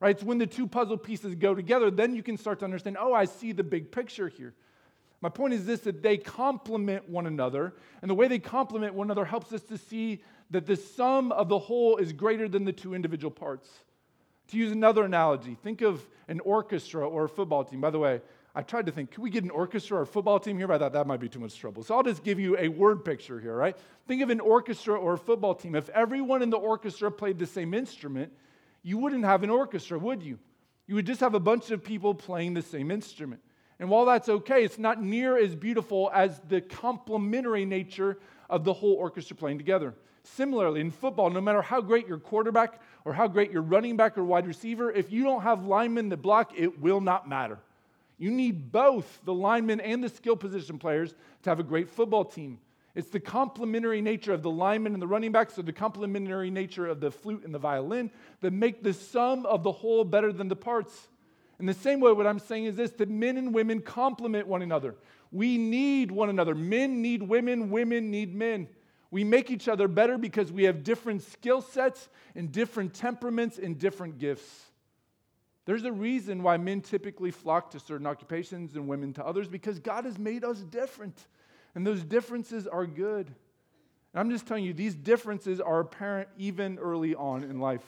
right? 0.00 0.10
It's 0.10 0.22
when 0.22 0.38
the 0.38 0.46
two 0.46 0.66
puzzle 0.66 0.96
pieces 0.96 1.34
go 1.34 1.54
together, 1.54 1.90
then 1.90 2.14
you 2.14 2.22
can 2.22 2.36
start 2.36 2.60
to 2.60 2.64
understand, 2.64 2.96
oh, 2.98 3.12
I 3.12 3.24
see 3.26 3.52
the 3.52 3.64
big 3.64 3.90
picture 3.90 4.28
here. 4.28 4.54
My 5.20 5.28
point 5.28 5.54
is 5.54 5.64
this 5.64 5.80
that 5.80 6.02
they 6.02 6.18
complement 6.18 7.08
one 7.08 7.26
another, 7.26 7.74
and 8.02 8.10
the 8.10 8.14
way 8.14 8.28
they 8.28 8.38
complement 8.38 8.94
one 8.94 9.06
another 9.06 9.24
helps 9.24 9.52
us 9.52 9.62
to 9.62 9.78
see 9.78 10.22
that 10.50 10.66
the 10.66 10.76
sum 10.76 11.32
of 11.32 11.48
the 11.48 11.58
whole 11.58 11.96
is 11.96 12.12
greater 12.12 12.48
than 12.48 12.64
the 12.64 12.72
two 12.72 12.94
individual 12.94 13.30
parts. 13.30 13.68
To 14.48 14.56
use 14.56 14.70
another 14.70 15.04
analogy, 15.04 15.56
think 15.62 15.80
of 15.80 16.06
an 16.28 16.40
orchestra 16.40 17.08
or 17.08 17.24
a 17.24 17.28
football 17.28 17.64
team. 17.64 17.80
By 17.80 17.90
the 17.90 17.98
way, 17.98 18.20
I 18.56 18.62
tried 18.62 18.86
to 18.86 18.92
think, 18.92 19.10
could 19.10 19.22
we 19.22 19.28
get 19.28 19.44
an 19.44 19.50
orchestra 19.50 19.98
or 19.98 20.02
a 20.02 20.06
football 20.06 20.40
team 20.40 20.56
here? 20.56 20.66
But 20.66 20.76
I 20.76 20.78
thought 20.78 20.94
that 20.94 21.06
might 21.06 21.20
be 21.20 21.28
too 21.28 21.40
much 21.40 21.58
trouble. 21.58 21.82
So 21.82 21.94
I'll 21.94 22.02
just 22.02 22.24
give 22.24 22.40
you 22.40 22.56
a 22.56 22.68
word 22.68 23.04
picture 23.04 23.38
here, 23.38 23.54
right? 23.54 23.76
Think 24.08 24.22
of 24.22 24.30
an 24.30 24.40
orchestra 24.40 24.98
or 24.98 25.12
a 25.12 25.18
football 25.18 25.54
team. 25.54 25.74
If 25.74 25.90
everyone 25.90 26.40
in 26.42 26.48
the 26.48 26.56
orchestra 26.56 27.12
played 27.12 27.38
the 27.38 27.44
same 27.44 27.74
instrument, 27.74 28.32
you 28.82 28.96
wouldn't 28.96 29.26
have 29.26 29.42
an 29.42 29.50
orchestra, 29.50 29.98
would 29.98 30.22
you? 30.22 30.38
You 30.86 30.94
would 30.94 31.04
just 31.04 31.20
have 31.20 31.34
a 31.34 31.40
bunch 31.40 31.70
of 31.70 31.84
people 31.84 32.14
playing 32.14 32.54
the 32.54 32.62
same 32.62 32.90
instrument. 32.90 33.42
And 33.78 33.90
while 33.90 34.06
that's 34.06 34.30
okay, 34.30 34.64
it's 34.64 34.78
not 34.78 35.02
near 35.02 35.36
as 35.36 35.54
beautiful 35.54 36.10
as 36.14 36.40
the 36.48 36.62
complementary 36.62 37.66
nature 37.66 38.18
of 38.48 38.64
the 38.64 38.72
whole 38.72 38.94
orchestra 38.94 39.36
playing 39.36 39.58
together. 39.58 39.94
Similarly, 40.22 40.80
in 40.80 40.90
football, 40.90 41.28
no 41.28 41.42
matter 41.42 41.60
how 41.60 41.82
great 41.82 42.08
your 42.08 42.18
quarterback 42.18 42.80
or 43.04 43.12
how 43.12 43.28
great 43.28 43.52
your 43.52 43.60
running 43.60 43.98
back 43.98 44.16
or 44.16 44.24
wide 44.24 44.46
receiver, 44.46 44.90
if 44.90 45.12
you 45.12 45.24
don't 45.24 45.42
have 45.42 45.66
linemen 45.66 46.08
that 46.08 46.22
block, 46.22 46.52
it 46.56 46.80
will 46.80 47.02
not 47.02 47.28
matter. 47.28 47.58
You 48.18 48.30
need 48.30 48.72
both 48.72 49.20
the 49.24 49.34
linemen 49.34 49.80
and 49.80 50.02
the 50.02 50.08
skill 50.08 50.36
position 50.36 50.78
players 50.78 51.14
to 51.42 51.50
have 51.50 51.60
a 51.60 51.64
great 51.64 51.90
football 51.90 52.24
team. 52.24 52.58
It's 52.94 53.10
the 53.10 53.20
complementary 53.20 54.00
nature 54.00 54.32
of 54.32 54.42
the 54.42 54.50
linemen 54.50 54.94
and 54.94 55.02
the 55.02 55.06
running 55.06 55.30
backs, 55.30 55.58
or 55.58 55.62
the 55.62 55.72
complementary 55.72 56.50
nature 56.50 56.86
of 56.86 56.98
the 57.00 57.10
flute 57.10 57.44
and 57.44 57.54
the 57.54 57.58
violin 57.58 58.10
that 58.40 58.52
make 58.52 58.82
the 58.82 58.94
sum 58.94 59.44
of 59.44 59.62
the 59.62 59.72
whole 59.72 60.02
better 60.02 60.32
than 60.32 60.48
the 60.48 60.56
parts. 60.56 61.08
In 61.60 61.66
the 61.66 61.74
same 61.74 62.00
way, 62.00 62.12
what 62.12 62.26
I'm 62.26 62.38
saying 62.38 62.64
is 62.64 62.76
this 62.76 62.92
that 62.92 63.10
men 63.10 63.36
and 63.36 63.52
women 63.52 63.82
complement 63.82 64.46
one 64.46 64.62
another. 64.62 64.94
We 65.30 65.58
need 65.58 66.10
one 66.10 66.30
another. 66.30 66.54
Men 66.54 67.02
need 67.02 67.22
women, 67.22 67.70
women 67.70 68.10
need 68.10 68.34
men. 68.34 68.68
We 69.10 69.24
make 69.24 69.50
each 69.50 69.68
other 69.68 69.88
better 69.88 70.16
because 70.16 70.50
we 70.50 70.64
have 70.64 70.82
different 70.82 71.22
skill 71.22 71.60
sets 71.60 72.08
and 72.34 72.50
different 72.50 72.94
temperaments 72.94 73.58
and 73.58 73.78
different 73.78 74.18
gifts. 74.18 74.66
There's 75.66 75.84
a 75.84 75.92
reason 75.92 76.42
why 76.42 76.56
men 76.56 76.80
typically 76.80 77.32
flock 77.32 77.72
to 77.72 77.80
certain 77.80 78.06
occupations 78.06 78.76
and 78.76 78.88
women 78.88 79.12
to 79.14 79.26
others 79.26 79.48
because 79.48 79.78
God 79.80 80.04
has 80.04 80.18
made 80.18 80.44
us 80.44 80.60
different. 80.60 81.26
And 81.74 81.86
those 81.86 82.02
differences 82.02 82.66
are 82.66 82.86
good. 82.86 83.26
And 83.26 84.20
I'm 84.20 84.30
just 84.30 84.46
telling 84.46 84.64
you, 84.64 84.72
these 84.72 84.94
differences 84.94 85.60
are 85.60 85.80
apparent 85.80 86.28
even 86.38 86.78
early 86.78 87.14
on 87.14 87.42
in 87.42 87.60
life. 87.60 87.84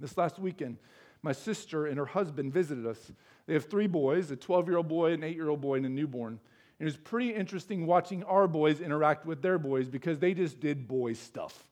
This 0.00 0.18
last 0.18 0.38
weekend, 0.38 0.76
my 1.22 1.32
sister 1.32 1.86
and 1.86 1.96
her 1.96 2.06
husband 2.06 2.52
visited 2.52 2.86
us. 2.86 3.12
They 3.46 3.54
have 3.54 3.66
three 3.66 3.86
boys 3.86 4.30
a 4.32 4.36
12 4.36 4.68
year 4.68 4.76
old 4.76 4.88
boy, 4.88 5.12
an 5.12 5.22
8 5.22 5.34
year 5.34 5.48
old 5.48 5.60
boy, 5.60 5.76
and 5.76 5.86
a 5.86 5.88
newborn. 5.88 6.40
It 6.80 6.84
was 6.84 6.96
pretty 6.96 7.32
interesting 7.32 7.86
watching 7.86 8.24
our 8.24 8.48
boys 8.48 8.80
interact 8.80 9.24
with 9.24 9.40
their 9.40 9.58
boys 9.58 9.88
because 9.88 10.18
they 10.18 10.34
just 10.34 10.60
did 10.60 10.88
boy 10.88 11.12
stuff. 11.12 11.64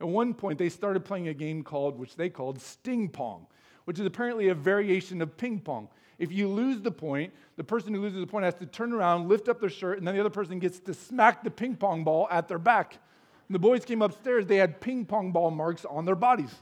At 0.00 0.08
one 0.08 0.34
point, 0.34 0.58
they 0.58 0.68
started 0.68 1.04
playing 1.04 1.28
a 1.28 1.34
game 1.34 1.62
called, 1.62 1.98
which 1.98 2.16
they 2.16 2.28
called 2.28 2.60
Sting 2.60 3.08
Pong, 3.08 3.46
which 3.86 3.98
is 3.98 4.06
apparently 4.06 4.48
a 4.48 4.54
variation 4.54 5.22
of 5.22 5.36
ping 5.36 5.58
pong. 5.58 5.88
If 6.18 6.32
you 6.32 6.48
lose 6.48 6.80
the 6.80 6.90
point, 6.90 7.32
the 7.56 7.64
person 7.64 7.94
who 7.94 8.00
loses 8.00 8.20
the 8.20 8.26
point 8.26 8.44
has 8.44 8.54
to 8.56 8.66
turn 8.66 8.92
around, 8.92 9.28
lift 9.28 9.48
up 9.48 9.60
their 9.60 9.70
shirt, 9.70 9.98
and 9.98 10.06
then 10.06 10.14
the 10.14 10.20
other 10.20 10.30
person 10.30 10.58
gets 10.58 10.78
to 10.80 10.94
smack 10.94 11.42
the 11.42 11.50
ping 11.50 11.76
pong 11.76 12.04
ball 12.04 12.28
at 12.30 12.48
their 12.48 12.58
back. 12.58 12.98
When 13.48 13.52
the 13.52 13.58
boys 13.58 13.84
came 13.84 14.02
upstairs, 14.02 14.46
they 14.46 14.56
had 14.56 14.80
ping 14.80 15.04
pong 15.04 15.32
ball 15.32 15.50
marks 15.50 15.84
on 15.84 16.04
their 16.04 16.14
bodies. 16.14 16.54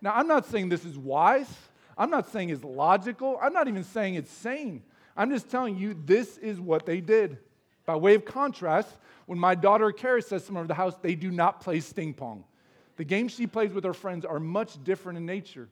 Now, 0.00 0.14
I'm 0.14 0.26
not 0.26 0.46
saying 0.46 0.68
this 0.68 0.84
is 0.84 0.96
wise. 0.96 1.52
I'm 1.96 2.10
not 2.10 2.28
saying 2.30 2.50
it's 2.50 2.64
logical. 2.64 3.38
I'm 3.40 3.52
not 3.52 3.68
even 3.68 3.84
saying 3.84 4.14
it's 4.14 4.30
sane. 4.30 4.82
I'm 5.16 5.30
just 5.30 5.50
telling 5.50 5.76
you, 5.76 5.94
this 6.04 6.38
is 6.38 6.58
what 6.58 6.86
they 6.86 7.00
did. 7.00 7.38
By 7.84 7.96
way 7.96 8.14
of 8.14 8.24
contrast, 8.24 8.88
when 9.26 9.38
my 9.38 9.54
daughter 9.54 9.90
Kara 9.92 10.22
says 10.22 10.46
to 10.46 10.58
of 10.58 10.68
the 10.68 10.74
house, 10.74 10.96
they 11.02 11.14
do 11.14 11.30
not 11.30 11.60
play 11.60 11.80
sting 11.80 12.14
pong. 12.14 12.44
The 12.96 13.04
games 13.04 13.32
she 13.32 13.46
plays 13.46 13.72
with 13.72 13.84
her 13.84 13.94
friends 13.94 14.24
are 14.24 14.40
much 14.40 14.82
different 14.84 15.18
in 15.18 15.26
nature. 15.26 15.68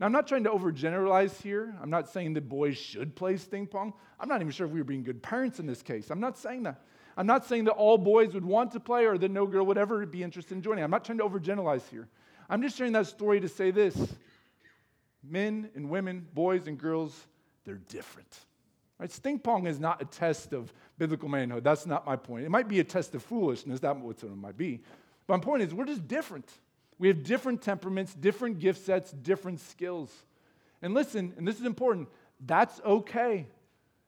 Now, 0.00 0.06
I'm 0.06 0.12
not 0.12 0.26
trying 0.26 0.44
to 0.44 0.50
overgeneralize 0.50 1.40
here. 1.40 1.74
I'm 1.80 1.90
not 1.90 2.08
saying 2.08 2.34
that 2.34 2.48
boys 2.48 2.76
should 2.76 3.14
play 3.14 3.36
sting 3.36 3.66
pong. 3.66 3.92
I'm 4.18 4.28
not 4.28 4.40
even 4.40 4.50
sure 4.50 4.66
if 4.66 4.72
we 4.72 4.80
were 4.80 4.84
being 4.84 5.04
good 5.04 5.22
parents 5.22 5.60
in 5.60 5.66
this 5.66 5.82
case. 5.82 6.10
I'm 6.10 6.20
not 6.20 6.36
saying 6.36 6.64
that. 6.64 6.82
I'm 7.16 7.26
not 7.26 7.46
saying 7.46 7.64
that 7.64 7.72
all 7.72 7.96
boys 7.96 8.34
would 8.34 8.44
want 8.44 8.72
to 8.72 8.80
play 8.80 9.06
or 9.06 9.16
that 9.18 9.30
no 9.30 9.46
girl 9.46 9.64
would 9.66 9.78
ever 9.78 10.04
be 10.04 10.22
interested 10.22 10.54
in 10.54 10.62
joining. 10.62 10.82
I'm 10.82 10.90
not 10.90 11.04
trying 11.04 11.18
to 11.18 11.24
overgeneralize 11.24 11.88
here. 11.88 12.08
I'm 12.50 12.60
just 12.60 12.76
sharing 12.76 12.92
that 12.94 13.06
story 13.06 13.40
to 13.40 13.48
say 13.48 13.70
this 13.70 13.96
men 15.22 15.70
and 15.74 15.88
women, 15.88 16.26
boys 16.34 16.66
and 16.66 16.76
girls, 16.76 17.26
they're 17.64 17.80
different. 17.88 18.40
Right? 18.98 19.10
Sting 19.10 19.38
pong 19.38 19.66
is 19.66 19.80
not 19.80 20.02
a 20.02 20.04
test 20.04 20.52
of 20.52 20.72
biblical 20.98 21.28
manhood. 21.28 21.64
That's 21.64 21.86
not 21.86 22.04
my 22.04 22.16
point. 22.16 22.44
It 22.44 22.50
might 22.50 22.68
be 22.68 22.80
a 22.80 22.84
test 22.84 23.14
of 23.14 23.22
foolishness. 23.22 23.80
That's 23.80 23.98
what 23.98 24.22
it 24.22 24.36
might 24.36 24.56
be. 24.56 24.80
But 25.26 25.38
my 25.38 25.44
point 25.44 25.62
is, 25.62 25.72
we're 25.72 25.86
just 25.86 26.06
different. 26.06 26.50
We 26.98 27.08
have 27.08 27.22
different 27.22 27.62
temperaments, 27.62 28.14
different 28.14 28.58
gift 28.58 28.84
sets, 28.84 29.10
different 29.10 29.60
skills. 29.60 30.10
And 30.80 30.94
listen, 30.94 31.34
and 31.36 31.46
this 31.46 31.58
is 31.58 31.66
important, 31.66 32.08
that's 32.44 32.80
okay. 32.84 33.46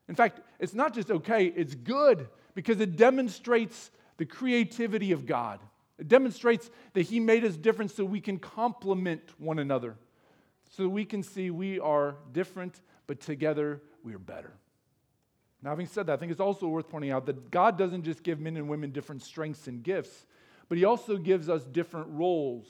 In 0.09 0.15
fact, 0.15 0.41
it's 0.61 0.75
not 0.75 0.95
just 0.95 1.11
okay, 1.11 1.47
it's 1.47 1.75
good 1.75 2.29
because 2.55 2.81
it 2.81 2.97
demonstrates 2.97 3.91
the 4.19 4.25
creativity 4.25 5.13
of 5.13 5.27
God. 5.27 5.61
It 5.99 6.09
demonstrates 6.09 6.71
that 6.93 7.03
He 7.03 7.21
made 7.21 7.45
us 7.45 7.57
different 7.57 7.91
so 7.91 8.05
we 8.05 8.21
can 8.21 8.39
complement 8.39 9.23
one 9.39 9.59
another, 9.59 9.97
so 10.71 10.89
we 10.89 11.05
can 11.05 11.23
see 11.23 11.51
we 11.51 11.81
are 11.81 12.17
different, 12.33 12.81
but 13.07 13.21
together 13.21 13.83
we 14.03 14.15
are 14.15 14.19
better. 14.19 14.53
Now, 15.63 15.71
having 15.71 15.87
said 15.87 16.07
that, 16.07 16.13
I 16.13 16.17
think 16.17 16.31
it's 16.31 16.41
also 16.41 16.69
worth 16.69 16.89
pointing 16.89 17.11
out 17.11 17.27
that 17.27 17.51
God 17.51 17.79
doesn't 17.79 18.05
just 18.05 18.23
give 18.23 18.39
men 18.39 18.57
and 18.57 18.69
women 18.69 18.91
different 18.91 19.23
strengths 19.23 19.67
and 19.67 19.83
gifts, 19.83 20.27
but 20.69 20.79
He 20.79 20.85
also 20.85 21.17
gives 21.17 21.49
us 21.49 21.65
different 21.65 22.09
roles. 22.11 22.67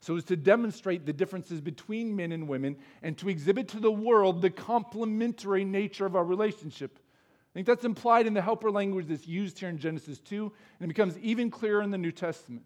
So 0.00 0.16
as 0.16 0.24
to 0.24 0.36
demonstrate 0.36 1.06
the 1.06 1.14
differences 1.14 1.62
between 1.62 2.14
men 2.14 2.32
and 2.32 2.46
women 2.46 2.76
and 3.02 3.16
to 3.18 3.30
exhibit 3.30 3.68
to 3.68 3.80
the 3.80 3.90
world 3.90 4.42
the 4.42 4.50
complementary 4.50 5.64
nature 5.64 6.04
of 6.04 6.14
our 6.14 6.24
relationship. 6.24 6.98
I 6.98 7.52
think 7.54 7.66
that's 7.66 7.84
implied 7.84 8.26
in 8.26 8.34
the 8.34 8.42
helper 8.42 8.70
language 8.70 9.06
that's 9.08 9.26
used 9.26 9.58
here 9.58 9.68
in 9.68 9.78
Genesis 9.78 10.18
2, 10.18 10.52
and 10.80 10.84
it 10.84 10.88
becomes 10.88 11.16
even 11.18 11.50
clearer 11.50 11.80
in 11.80 11.90
the 11.90 11.96
New 11.96 12.12
Testament. 12.12 12.64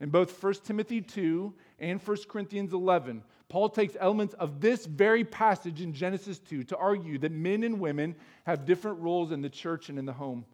In 0.00 0.08
both 0.08 0.42
1 0.42 0.54
Timothy 0.64 1.02
2 1.02 1.52
and 1.80 2.00
1 2.00 2.16
Corinthians 2.28 2.72
11, 2.72 3.22
Paul 3.50 3.68
takes 3.68 3.96
elements 4.00 4.34
of 4.34 4.60
this 4.60 4.86
very 4.86 5.24
passage 5.24 5.82
in 5.82 5.92
Genesis 5.92 6.38
2 6.38 6.64
to 6.64 6.76
argue 6.76 7.18
that 7.18 7.32
men 7.32 7.64
and 7.64 7.80
women 7.80 8.14
have 8.46 8.64
different 8.64 9.00
roles 9.00 9.32
in 9.32 9.42
the 9.42 9.50
church 9.50 9.90
and 9.90 9.98
in 9.98 10.06
the 10.06 10.12
home. 10.12 10.46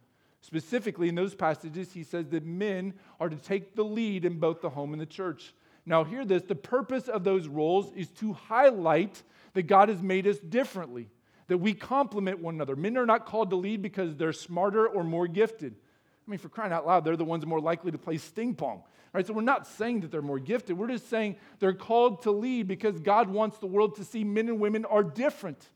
Specifically, 0.46 1.08
in 1.08 1.16
those 1.16 1.34
passages, 1.34 1.92
he 1.92 2.04
says 2.04 2.28
that 2.28 2.46
men 2.46 2.94
are 3.18 3.28
to 3.28 3.34
take 3.34 3.74
the 3.74 3.82
lead 3.82 4.24
in 4.24 4.38
both 4.38 4.60
the 4.60 4.70
home 4.70 4.92
and 4.92 5.02
the 5.02 5.06
church. 5.06 5.52
Now, 5.84 6.04
hear 6.04 6.24
this 6.24 6.44
the 6.44 6.54
purpose 6.54 7.08
of 7.08 7.24
those 7.24 7.48
roles 7.48 7.92
is 7.94 8.10
to 8.20 8.32
highlight 8.32 9.24
that 9.54 9.64
God 9.64 9.88
has 9.88 10.00
made 10.00 10.24
us 10.24 10.38
differently, 10.38 11.08
that 11.48 11.58
we 11.58 11.74
complement 11.74 12.38
one 12.38 12.54
another. 12.54 12.76
Men 12.76 12.96
are 12.96 13.06
not 13.06 13.26
called 13.26 13.50
to 13.50 13.56
lead 13.56 13.82
because 13.82 14.14
they're 14.14 14.32
smarter 14.32 14.86
or 14.86 15.02
more 15.02 15.26
gifted. 15.26 15.74
I 15.74 16.30
mean, 16.30 16.38
for 16.38 16.48
crying 16.48 16.72
out 16.72 16.86
loud, 16.86 17.04
they're 17.04 17.16
the 17.16 17.24
ones 17.24 17.44
more 17.44 17.60
likely 17.60 17.90
to 17.90 17.98
play 17.98 18.16
sting 18.16 18.54
pong. 18.54 18.84
Right? 19.12 19.26
So 19.26 19.32
we're 19.32 19.40
not 19.42 19.66
saying 19.66 20.02
that 20.02 20.12
they're 20.12 20.22
more 20.22 20.38
gifted. 20.38 20.78
We're 20.78 20.86
just 20.86 21.10
saying 21.10 21.38
they're 21.58 21.74
called 21.74 22.22
to 22.22 22.30
lead 22.30 22.68
because 22.68 23.00
God 23.00 23.28
wants 23.28 23.58
the 23.58 23.66
world 23.66 23.96
to 23.96 24.04
see 24.04 24.22
men 24.22 24.46
and 24.46 24.60
women 24.60 24.84
are 24.84 25.02
different, 25.02 25.70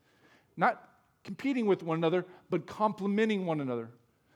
not 0.56 0.80
competing 1.24 1.66
with 1.66 1.82
one 1.82 1.98
another, 1.98 2.24
but 2.50 2.68
complementing 2.68 3.46
one 3.46 3.60
another. 3.60 3.90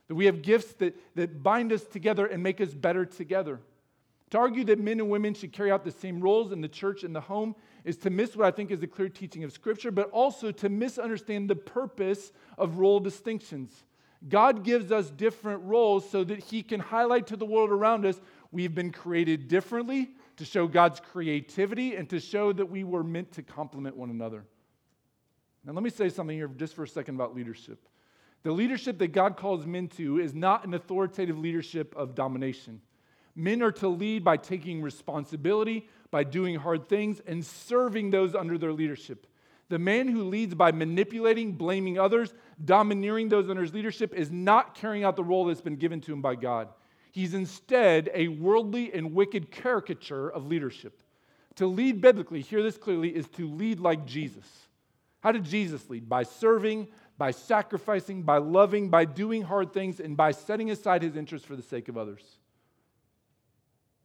That 0.08 0.14
we 0.14 0.26
have 0.26 0.42
gifts 0.42 0.72
that, 0.74 0.96
that 1.16 1.42
bind 1.42 1.72
us 1.72 1.84
together 1.84 2.26
and 2.26 2.42
make 2.42 2.60
us 2.60 2.74
better 2.74 3.04
together. 3.06 3.60
To 4.30 4.38
argue 4.38 4.64
that 4.64 4.80
men 4.80 5.00
and 5.00 5.08
women 5.08 5.34
should 5.34 5.52
carry 5.52 5.70
out 5.70 5.84
the 5.84 5.90
same 5.90 6.20
roles 6.20 6.52
in 6.52 6.60
the 6.60 6.68
church 6.68 7.04
and 7.04 7.14
the 7.14 7.20
home 7.20 7.54
is 7.84 7.96
to 7.98 8.10
miss 8.10 8.36
what 8.36 8.46
I 8.46 8.50
think 8.50 8.70
is 8.70 8.80
the 8.80 8.86
clear 8.86 9.08
teaching 9.08 9.44
of 9.44 9.52
Scripture, 9.52 9.90
but 9.90 10.10
also 10.10 10.50
to 10.50 10.68
misunderstand 10.68 11.48
the 11.48 11.56
purpose 11.56 12.32
of 12.58 12.78
role 12.78 13.00
distinctions. 13.00 13.84
God 14.28 14.64
gives 14.64 14.90
us 14.90 15.10
different 15.10 15.62
roles 15.62 16.08
so 16.08 16.24
that 16.24 16.38
He 16.38 16.62
can 16.62 16.80
highlight 16.80 17.26
to 17.28 17.36
the 17.36 17.46
world 17.46 17.70
around 17.70 18.06
us 18.06 18.20
We've 18.54 18.72
been 18.72 18.92
created 18.92 19.48
differently 19.48 20.10
to 20.36 20.44
show 20.44 20.68
God's 20.68 21.00
creativity 21.00 21.96
and 21.96 22.08
to 22.10 22.20
show 22.20 22.52
that 22.52 22.66
we 22.66 22.84
were 22.84 23.02
meant 23.02 23.32
to 23.32 23.42
complement 23.42 23.96
one 23.96 24.10
another. 24.10 24.44
Now, 25.64 25.72
let 25.72 25.82
me 25.82 25.90
say 25.90 26.08
something 26.08 26.36
here 26.36 26.46
just 26.46 26.76
for 26.76 26.84
a 26.84 26.88
second 26.88 27.16
about 27.16 27.34
leadership. 27.34 27.84
The 28.44 28.52
leadership 28.52 28.98
that 28.98 29.12
God 29.12 29.36
calls 29.36 29.66
men 29.66 29.88
to 29.96 30.20
is 30.20 30.34
not 30.34 30.66
an 30.66 30.74
authoritative 30.74 31.38
leadership 31.38 31.94
of 31.96 32.14
domination. 32.14 32.82
Men 33.34 33.62
are 33.62 33.72
to 33.72 33.88
lead 33.88 34.22
by 34.22 34.36
taking 34.36 34.82
responsibility, 34.82 35.88
by 36.10 36.24
doing 36.24 36.54
hard 36.54 36.88
things, 36.88 37.20
and 37.26 37.44
serving 37.44 38.10
those 38.10 38.34
under 38.34 38.58
their 38.58 38.72
leadership. 38.72 39.26
The 39.70 39.78
man 39.78 40.08
who 40.08 40.24
leads 40.24 40.54
by 40.54 40.72
manipulating, 40.72 41.52
blaming 41.52 41.98
others, 41.98 42.34
domineering 42.62 43.30
those 43.30 43.48
under 43.48 43.62
his 43.62 43.72
leadership 43.72 44.14
is 44.14 44.30
not 44.30 44.74
carrying 44.74 45.04
out 45.04 45.16
the 45.16 45.24
role 45.24 45.46
that's 45.46 45.62
been 45.62 45.76
given 45.76 46.02
to 46.02 46.12
him 46.12 46.20
by 46.20 46.34
God. 46.34 46.68
He's 47.12 47.32
instead 47.32 48.10
a 48.12 48.28
worldly 48.28 48.92
and 48.92 49.14
wicked 49.14 49.50
caricature 49.50 50.28
of 50.28 50.46
leadership. 50.46 51.02
To 51.56 51.66
lead 51.66 52.02
biblically, 52.02 52.42
hear 52.42 52.62
this 52.62 52.76
clearly, 52.76 53.08
is 53.08 53.26
to 53.28 53.48
lead 53.48 53.80
like 53.80 54.04
Jesus. 54.04 54.46
How 55.20 55.32
did 55.32 55.44
Jesus 55.44 55.88
lead? 55.88 56.08
By 56.08 56.24
serving, 56.24 56.88
by 57.16 57.30
sacrificing, 57.30 58.22
by 58.22 58.38
loving, 58.38 58.88
by 58.90 59.04
doing 59.04 59.42
hard 59.42 59.72
things, 59.72 60.00
and 60.00 60.16
by 60.16 60.32
setting 60.32 60.70
aside 60.70 61.02
his 61.02 61.16
interests 61.16 61.46
for 61.46 61.56
the 61.56 61.62
sake 61.62 61.88
of 61.88 61.96
others. 61.96 62.22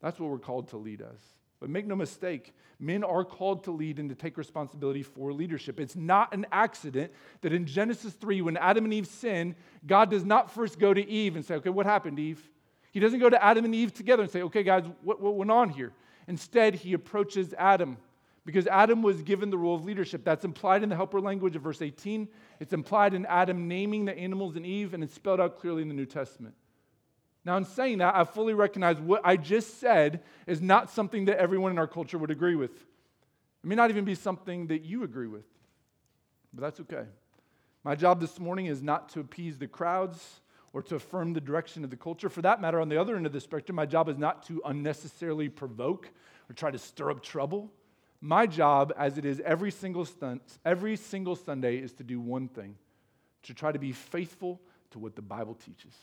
That's 0.02 0.20
what 0.20 0.30
we're 0.30 0.40
called 0.40 0.70
to 0.70 0.78
lead 0.78 1.02
as. 1.02 1.20
But 1.60 1.70
make 1.70 1.86
no 1.86 1.96
mistake, 1.96 2.54
men 2.80 3.04
are 3.04 3.26
called 3.26 3.66
to 3.66 3.72
lead 3.72 4.00
and 4.00 4.08
to 4.10 4.16
take 4.16 4.38
responsibility 4.38 5.04
for 5.04 5.34
leadership. 5.34 5.80
It's 5.80 5.96
not 5.96 6.34
an 6.34 6.46
accident 6.52 7.12
that 7.42 7.52
in 7.52 7.66
Genesis 7.66 8.14
3, 8.14 8.42
when 8.42 8.56
Adam 8.58 8.86
and 8.86 8.94
Eve 8.94 9.08
sin, 9.08 9.56
God 9.86 10.10
does 10.10 10.24
not 10.24 10.52
first 10.52 10.80
go 10.80 10.94
to 10.94 11.06
Eve 11.10 11.36
and 11.36 11.44
say, 11.44 11.56
Okay, 11.56 11.70
what 11.70 11.86
happened, 11.86 12.18
Eve? 12.18 12.42
He 12.92 13.00
doesn't 13.00 13.20
go 13.20 13.30
to 13.30 13.44
Adam 13.44 13.66
and 13.66 13.76
Eve 13.76 13.94
together 13.94 14.24
and 14.24 14.32
say, 14.32 14.42
Okay, 14.44 14.64
guys, 14.64 14.86
what, 15.04 15.20
what 15.20 15.36
went 15.36 15.52
on 15.52 15.70
here? 15.70 15.92
Instead, 16.28 16.76
he 16.76 16.94
approaches 16.94 17.54
Adam 17.58 17.98
because 18.50 18.66
Adam 18.66 19.04
was 19.04 19.22
given 19.22 19.52
the 19.52 19.58
role 19.60 19.76
of 19.76 19.86
leadership. 19.86 20.24
That's 20.24 20.44
implied 20.44 20.82
in 20.82 20.90
the 20.90 20.96
helper 20.96 21.22
language 21.22 21.56
of 21.56 21.62
verse 21.62 21.84
18. 21.84 22.28
It's 22.60 22.74
implied 22.74 23.14
in 23.14 23.28
Adam 23.28 23.68
naming 23.68 24.06
the 24.06 24.18
animals 24.18 24.56
and 24.56 24.66
Eve, 24.66 24.96
and 24.96 25.04
it's 25.04 25.14
spelled 25.14 25.40
out 25.40 25.60
clearly 25.60 25.84
in 25.84 25.88
the 25.88 25.94
New 25.94 26.08
Testament. 26.08 26.56
Now, 27.46 27.58
in 27.58 27.66
saying 27.66 28.00
that, 28.00 28.16
I 28.16 28.24
fully 28.24 28.56
recognize 28.56 29.00
what 29.00 29.22
I 29.24 29.38
just 29.38 29.80
said 29.80 30.24
is 30.48 30.62
not 30.62 30.90
something 30.90 31.26
that 31.26 31.38
everyone 31.38 31.72
in 31.72 31.78
our 31.78 31.86
culture 31.86 32.18
would 32.18 32.32
agree 32.32 32.56
with. 32.56 32.72
It 32.72 33.68
may 33.68 33.76
not 33.76 33.92
even 33.92 34.04
be 34.04 34.16
something 34.16 34.66
that 34.68 34.84
you 34.84 35.04
agree 35.04 35.28
with, 35.28 35.46
but 36.52 36.64
that's 36.64 36.80
okay. 36.80 37.06
My 37.84 37.94
job 37.94 38.20
this 38.20 38.40
morning 38.40 38.66
is 38.66 38.82
not 38.82 39.10
to 39.10 39.20
appease 39.20 39.60
the 39.60 39.68
crowds 39.68 40.42
or 40.74 40.82
to 40.82 40.96
affirm 40.96 41.34
the 41.34 41.42
direction 41.42 41.84
of 41.84 41.92
the 41.92 41.98
culture. 41.98 42.30
For 42.30 42.42
that 42.42 42.62
matter, 42.62 42.82
on 42.82 42.90
the 42.90 43.00
other 43.00 43.16
end 43.16 43.28
of 43.28 43.32
the 43.32 43.42
spectrum, 43.42 43.76
my 43.76 43.86
job 43.86 44.10
is 44.10 44.18
not 44.18 44.42
to 44.48 44.60
unnecessarily 44.66 45.50
provoke 45.50 46.10
or 46.50 46.54
try 46.54 46.72
to 46.72 46.80
stir 46.80 47.12
up 47.12 47.22
trouble. 47.22 47.72
My 48.22 48.46
job, 48.46 48.94
as 48.98 49.18
it 49.18 49.26
is 49.26 49.40
every 49.46 49.72
single, 49.72 50.06
stunt, 50.06 50.42
every 50.66 50.96
single 50.98 51.36
Sunday, 51.36 51.78
is 51.78 51.94
to 51.94 52.04
do 52.04 52.20
one 52.20 52.48
thing 52.48 52.76
to 53.44 53.54
try 53.54 53.72
to 53.72 53.80
be 53.80 53.94
faithful 53.94 54.60
to 54.92 55.00
what 55.00 55.16
the 55.16 55.22
Bible 55.22 55.56
teaches. 55.56 55.94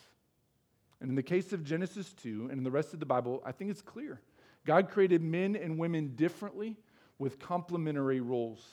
And 0.99 1.09
in 1.09 1.15
the 1.15 1.23
case 1.23 1.53
of 1.53 1.63
Genesis 1.63 2.13
2 2.13 2.47
and 2.49 2.57
in 2.57 2.63
the 2.63 2.71
rest 2.71 2.93
of 2.93 2.99
the 2.99 3.05
Bible, 3.05 3.43
I 3.45 3.51
think 3.51 3.69
it's 3.69 3.81
clear. 3.81 4.19
God 4.65 4.89
created 4.89 5.21
men 5.21 5.55
and 5.55 5.77
women 5.77 6.15
differently 6.15 6.75
with 7.19 7.39
complementary 7.39 8.19
roles. 8.19 8.65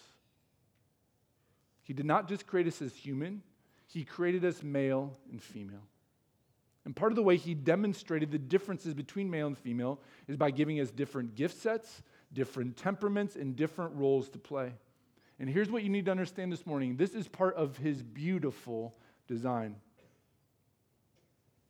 He 1.83 1.93
did 1.93 2.07
not 2.07 2.29
just 2.29 2.47
create 2.47 2.67
us 2.67 2.81
as 2.81 2.95
human, 2.95 3.43
he 3.87 4.05
created 4.05 4.45
us 4.45 4.63
male 4.63 5.19
and 5.31 5.43
female. 5.43 5.87
And 6.85 6.97
part 6.97 7.13
of 7.13 7.17
the 7.17 7.23
way 7.23 7.37
he 7.37 7.55
demonstrated 7.55 8.31
the 8.31 8.39
differences 8.39 8.93
between 8.95 9.31
male 9.31 9.47
and 9.47 9.57
female 9.57 10.01
is 10.27 10.37
by 10.37 10.51
giving 10.51 10.81
us 10.81 10.91
different 10.91 11.35
gift 11.35 11.57
sets, 11.57 12.03
different 12.35 12.77
temperaments, 12.77 13.37
and 13.37 13.57
different 13.57 13.95
roles 13.95 14.29
to 14.31 14.39
play. 14.39 14.73
And 15.39 15.49
here's 15.49 15.71
what 15.71 15.83
you 15.83 15.89
need 15.89 16.05
to 16.07 16.11
understand 16.11 16.53
this 16.53 16.67
morning 16.67 16.97
this 16.97 17.15
is 17.15 17.29
part 17.29 17.57
of 17.57 17.77
his 17.77 18.03
beautiful 18.03 18.95
design. 19.27 19.77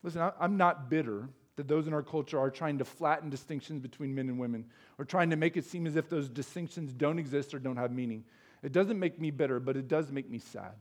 Listen, 0.03 0.31
I'm 0.39 0.57
not 0.57 0.91
bitter 0.91 1.29
that 1.57 1.69
those 1.69 1.87
in 1.87 1.95
our 1.95 2.03
culture 2.03 2.39
are 2.39 2.51
trying 2.51 2.79
to 2.79 2.85
flatten 2.85 3.31
distinctions 3.31 3.81
between 3.81 4.15
men 4.15 4.29
and 4.29 4.39
women 4.39 4.67
or 4.99 5.05
trying 5.05 5.31
to 5.31 5.37
make 5.37 5.57
it 5.57 5.65
seem 5.65 5.87
as 5.87 5.97
if 5.97 6.11
those 6.11 6.29
distinctions 6.29 6.93
don't 6.93 7.19
exist 7.19 7.55
or 7.55 7.59
don't 7.59 7.77
have 7.77 7.93
meaning. 7.93 8.25
It 8.63 8.73
doesn't 8.73 8.99
make 8.99 9.21
me 9.21 9.31
bitter, 9.31 9.61
but 9.61 9.77
it 9.77 9.89
does 9.89 10.11
make 10.11 10.29
me 10.29 10.39
sad. 10.39 10.73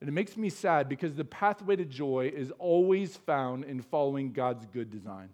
And 0.00 0.08
it 0.08 0.12
makes 0.12 0.36
me 0.36 0.50
sad 0.50 0.88
because 0.88 1.14
the 1.14 1.24
pathway 1.24 1.76
to 1.76 1.84
joy 1.84 2.30
is 2.34 2.52
always 2.58 3.16
found 3.16 3.64
in 3.64 3.82
following 3.82 4.32
God's 4.32 4.66
good 4.66 4.90
design. 4.90 5.30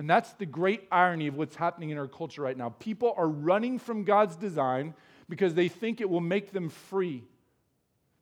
And 0.00 0.08
that's 0.08 0.32
the 0.32 0.46
great 0.46 0.88
irony 0.90 1.26
of 1.26 1.36
what's 1.36 1.54
happening 1.54 1.90
in 1.90 1.98
our 1.98 2.08
culture 2.08 2.40
right 2.40 2.56
now. 2.56 2.70
People 2.70 3.12
are 3.18 3.28
running 3.28 3.78
from 3.78 4.04
God's 4.04 4.34
design 4.34 4.94
because 5.28 5.52
they 5.52 5.68
think 5.68 6.00
it 6.00 6.08
will 6.08 6.22
make 6.22 6.52
them 6.52 6.70
free, 6.70 7.22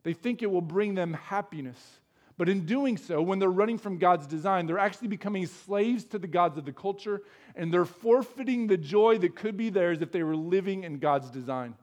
they 0.03 0.13
think 0.13 0.43
it 0.43 0.51
will 0.51 0.61
bring 0.61 0.97
them 0.97 1.15
happiness. 1.15 1.79
But 2.37 2.49
in 2.49 2.67
doing 2.67 2.97
so, 2.97 3.23
when 3.23 3.39
they're 3.39 3.49
running 3.49 3.79
from 3.79 3.99
God's 3.99 4.27
design, 4.27 4.67
they're 4.67 4.81
actually 4.81 5.07
becoming 5.07 5.47
slaves 5.47 6.03
to 6.07 6.19
the 6.19 6.27
gods 6.27 6.59
of 6.59 6.65
the 6.65 6.73
culture, 6.73 7.23
and 7.55 7.73
they're 7.73 7.85
forfeiting 7.85 8.67
the 8.67 8.77
joy 8.77 9.19
that 9.19 9.37
could 9.37 9.57
be 9.57 9.71
theirs 9.71 10.03
if 10.03 10.11
they 10.11 10.25
were 10.25 10.35
living 10.35 10.83
in 10.83 10.99
God's 10.99 11.31
design. 11.31 11.77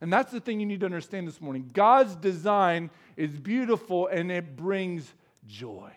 And 0.00 0.12
that's 0.12 0.30
the 0.30 0.38
thing 0.38 0.60
you 0.60 0.66
need 0.66 0.80
to 0.80 0.86
understand 0.86 1.26
this 1.26 1.40
morning. 1.40 1.68
God's 1.72 2.14
design 2.14 2.88
is 3.16 3.36
beautiful 3.36 4.06
and 4.06 4.30
it 4.30 4.56
brings 4.56 5.12
joy. 5.48 5.90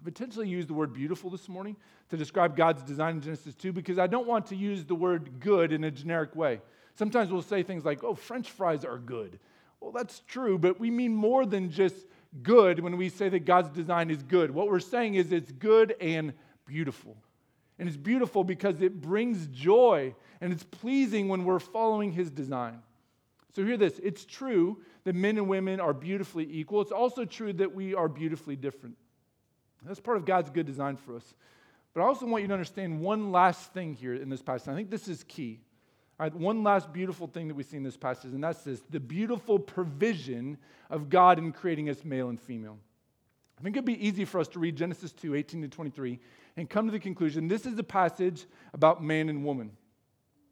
I've 0.00 0.06
intentionally 0.06 0.48
used 0.48 0.68
the 0.68 0.74
word 0.74 0.92
beautiful 0.92 1.30
this 1.30 1.48
morning 1.48 1.76
to 2.10 2.16
describe 2.16 2.56
God's 2.56 2.82
design 2.82 3.16
in 3.16 3.20
Genesis 3.20 3.54
2 3.54 3.72
because 3.72 3.98
I 3.98 4.06
don't 4.06 4.26
want 4.26 4.46
to 4.46 4.56
use 4.56 4.84
the 4.84 4.94
word 4.94 5.40
good 5.40 5.72
in 5.72 5.84
a 5.84 5.90
generic 5.90 6.34
way. 6.34 6.60
Sometimes 6.94 7.30
we'll 7.30 7.42
say 7.42 7.62
things 7.62 7.84
like, 7.84 8.02
oh, 8.02 8.14
French 8.14 8.50
fries 8.50 8.84
are 8.84 8.98
good. 8.98 9.38
Well, 9.80 9.92
that's 9.92 10.20
true, 10.26 10.58
but 10.58 10.80
we 10.80 10.90
mean 10.90 11.14
more 11.14 11.46
than 11.46 11.70
just 11.70 12.06
good 12.42 12.80
when 12.80 12.96
we 12.96 13.08
say 13.08 13.28
that 13.28 13.44
God's 13.44 13.70
design 13.70 14.10
is 14.10 14.22
good. 14.22 14.50
What 14.50 14.68
we're 14.68 14.80
saying 14.80 15.14
is 15.14 15.32
it's 15.32 15.52
good 15.52 15.94
and 16.00 16.32
beautiful. 16.66 17.16
And 17.78 17.88
it's 17.88 17.96
beautiful 17.96 18.42
because 18.42 18.80
it 18.80 19.00
brings 19.00 19.46
joy 19.48 20.14
and 20.40 20.52
it's 20.52 20.64
pleasing 20.64 21.28
when 21.28 21.44
we're 21.44 21.60
following 21.60 22.12
His 22.12 22.30
design. 22.30 22.82
So, 23.54 23.64
hear 23.64 23.76
this 23.76 23.98
it's 24.02 24.24
true 24.24 24.82
that 25.04 25.14
men 25.14 25.38
and 25.38 25.48
women 25.48 25.80
are 25.80 25.94
beautifully 25.94 26.46
equal. 26.50 26.80
It's 26.80 26.92
also 26.92 27.24
true 27.24 27.52
that 27.54 27.74
we 27.74 27.94
are 27.94 28.08
beautifully 28.08 28.56
different. 28.56 28.96
That's 29.84 30.00
part 30.00 30.16
of 30.16 30.24
God's 30.24 30.50
good 30.50 30.66
design 30.66 30.96
for 30.96 31.16
us. 31.16 31.34
But 31.94 32.02
I 32.02 32.04
also 32.04 32.26
want 32.26 32.42
you 32.42 32.48
to 32.48 32.54
understand 32.54 33.00
one 33.00 33.32
last 33.32 33.72
thing 33.72 33.94
here 33.94 34.14
in 34.14 34.28
this 34.28 34.42
passage. 34.42 34.68
I 34.68 34.74
think 34.74 34.90
this 34.90 35.08
is 35.08 35.24
key. 35.24 35.60
Right, 36.18 36.34
one 36.34 36.64
last 36.64 36.92
beautiful 36.92 37.28
thing 37.28 37.46
that 37.46 37.54
we 37.54 37.62
see 37.62 37.76
in 37.76 37.84
this 37.84 37.96
passage, 37.96 38.32
and 38.32 38.42
that's 38.42 38.64
this 38.64 38.82
the 38.90 38.98
beautiful 38.98 39.56
provision 39.56 40.58
of 40.90 41.08
God 41.08 41.38
in 41.38 41.52
creating 41.52 41.88
us 41.88 42.04
male 42.04 42.28
and 42.28 42.40
female. 42.40 42.76
I 43.56 43.62
think 43.62 43.76
it'd 43.76 43.84
be 43.84 44.04
easy 44.04 44.24
for 44.24 44.40
us 44.40 44.48
to 44.48 44.58
read 44.58 44.74
Genesis 44.74 45.12
2 45.12 45.36
18 45.36 45.62
to 45.62 45.68
23 45.68 46.18
and 46.56 46.68
come 46.68 46.86
to 46.86 46.92
the 46.92 46.98
conclusion 46.98 47.46
this 47.46 47.66
is 47.66 47.78
a 47.78 47.84
passage 47.84 48.46
about 48.74 49.02
man 49.02 49.28
and 49.28 49.44
woman. 49.44 49.70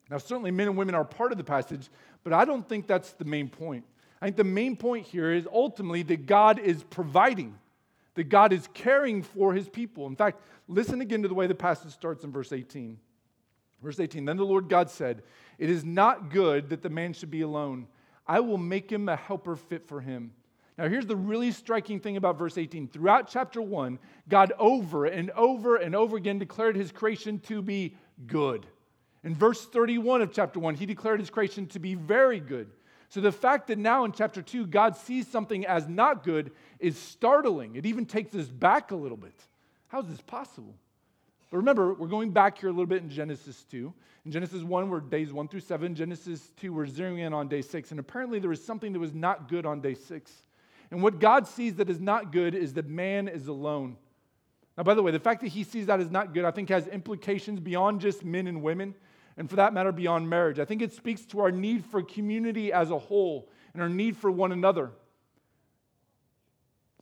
Now, 0.09 0.19
certainly 0.19 0.53
men 0.53 0.69
and 0.69 0.77
women 0.77 0.95
are 0.95 1.05
part 1.05 1.33
of 1.33 1.39
the 1.39 1.45
passage, 1.45 1.89
but 2.23 2.33
I 2.33 2.45
don't 2.45 2.69
think 2.69 2.87
that's 2.87 3.13
the 3.13 3.25
main 3.25 3.49
point. 3.49 3.85
I 4.21 4.27
think 4.27 4.37
the 4.37 4.45
main 4.45 4.77
point 4.77 5.07
here 5.07 5.33
is 5.33 5.49
ultimately 5.53 6.03
that 6.05 6.27
God 6.27 6.59
is 6.61 6.85
providing, 6.85 7.59
that 8.17 8.29
God 8.29 8.53
is 8.53 8.69
caring 8.75 9.23
for 9.23 9.55
his 9.55 9.69
people. 9.69 10.07
In 10.07 10.17
fact, 10.17 10.41
listen 10.69 11.01
again 11.01 11.23
to 11.23 11.29
the 11.29 11.35
way 11.35 11.47
the 11.47 11.55
passage 11.55 11.93
starts 11.93 12.25
in 12.25 12.33
verse 12.33 12.53
18. 12.53 12.99
Verse 13.83 14.01
18 14.01 14.25
Then 14.25 14.37
the 14.37 14.45
Lord 14.45 14.69
God 14.69 14.91
said, 14.91 15.23
It 15.59 15.71
is 15.71 15.85
not 15.85 16.31
good 16.31 16.71
that 16.71 16.83
the 16.83 16.91
man 16.91 17.13
should 17.13 17.31
be 17.31 17.43
alone. 17.43 17.87
I 18.27 18.41
will 18.41 18.59
make 18.59 18.91
him 18.91 19.09
a 19.09 19.17
helper 19.17 19.55
fit 19.55 19.87
for 19.87 20.01
him. 20.01 20.33
Now, 20.77 20.89
here's 20.89 21.07
the 21.07 21.17
really 21.17 21.53
striking 21.53 22.01
thing 22.01 22.17
about 22.17 22.39
verse 22.39 22.59
18. 22.59 22.89
Throughout 22.89 23.29
chapter 23.29 23.63
1, 23.63 23.99
God 24.29 24.53
over 24.59 25.07
and 25.07 25.31
over 25.31 25.77
and 25.77 25.95
over 25.95 26.17
again 26.17 26.39
declared 26.39 26.77
his 26.77 26.93
creation 26.93 27.39
to 27.41 27.63
be 27.63 27.97
good. 28.27 28.67
In 29.25 29.35
verse 29.35 29.65
31 29.65 30.21
of 30.21 30.33
chapter 30.33 30.61
1, 30.61 30.75
he 30.75 30.85
declared 30.85 31.21
his 31.21 31.31
creation 31.31 31.67
to 31.69 31.79
be 31.79 31.95
very 31.95 32.41
good. 32.41 32.71
So 33.17 33.23
the 33.23 33.33
fact 33.33 33.69
that 33.69 33.79
now 33.79 34.05
in 34.05 34.13
chapter 34.13 34.43
2, 34.43 34.67
God 34.67 34.95
sees 34.95 35.27
something 35.27 35.65
as 35.65 35.89
not 35.89 36.23
good 36.23 36.51
is 36.79 36.99
startling. 36.99 37.75
It 37.75 37.87
even 37.87 38.05
takes 38.05 38.35
us 38.35 38.47
back 38.47 38.91
a 38.91 38.95
little 38.95 39.17
bit. 39.17 39.33
How 39.89 40.03
is 40.03 40.09
this 40.09 40.21
possible? 40.21 40.75
But 41.51 41.57
remember, 41.57 41.95
we're 41.95 42.09
going 42.09 42.33
back 42.33 42.59
here 42.59 42.69
a 42.69 42.73
little 42.73 42.85
bit 42.85 43.03
in 43.03 43.09
Genesis 43.09 43.65
2. 43.71 43.91
In 44.27 44.33
Genesis 44.33 44.63
1, 44.63 44.91
we're 44.91 45.01
days 45.01 45.33
1 45.33 45.49
through 45.49 45.61
7. 45.61 45.95
Genesis 45.95 46.53
2, 46.59 46.75
we're 46.75 46.85
zeroing 46.85 47.21
in 47.21 47.33
on 47.33 47.49
day 47.49 47.63
6. 47.63 47.91
And 47.91 47.99
apparently, 47.99 48.39
there 48.39 48.51
was 48.51 48.63
something 48.63 48.93
that 48.93 48.99
was 48.99 49.15
not 49.15 49.49
good 49.49 49.65
on 49.65 49.81
day 49.81 49.95
6. 49.95 50.31
And 50.91 51.03
what 51.03 51.19
God 51.19 51.49
sees 51.49 51.77
that 51.77 51.89
is 51.89 51.99
not 51.99 52.33
good 52.33 52.55
is 52.55 52.75
that 52.75 52.87
man 52.87 53.29
is 53.29 53.47
alone. 53.47 53.97
Now, 54.77 54.83
by 54.83 54.93
the 54.93 55.03
way, 55.03 55.11
the 55.11 55.19
fact 55.19 55.41
that 55.41 55.49
he 55.49 55.65
sees 55.65 55.87
that 55.87 56.01
as 56.01 56.11
not 56.11 56.35
good, 56.35 56.45
I 56.45 56.51
think, 56.51 56.69
has 56.69 56.87
implications 56.87 57.61
beyond 57.61 58.03
just 58.03 58.27
men 58.27 58.47
and 58.47 58.63
women, 58.63 58.95
and 59.37 59.51
for 59.51 59.57
that 59.57 59.75
matter, 59.75 59.93
beyond 59.93 60.29
marriage. 60.29 60.59
I 60.59 60.65
think 60.65 60.83
it 60.83 60.93
speaks 60.93 61.25
to 61.27 61.41
our 61.41 61.51
need 61.51 61.85
for 61.85 62.03
community 62.03 62.73
as 62.73 62.91
a 62.91 62.99
whole 62.99 63.49
and 63.75 63.83
our 63.83 63.89
need 63.89 64.17
for 64.17 64.31
one 64.31 64.53
another. 64.53 64.93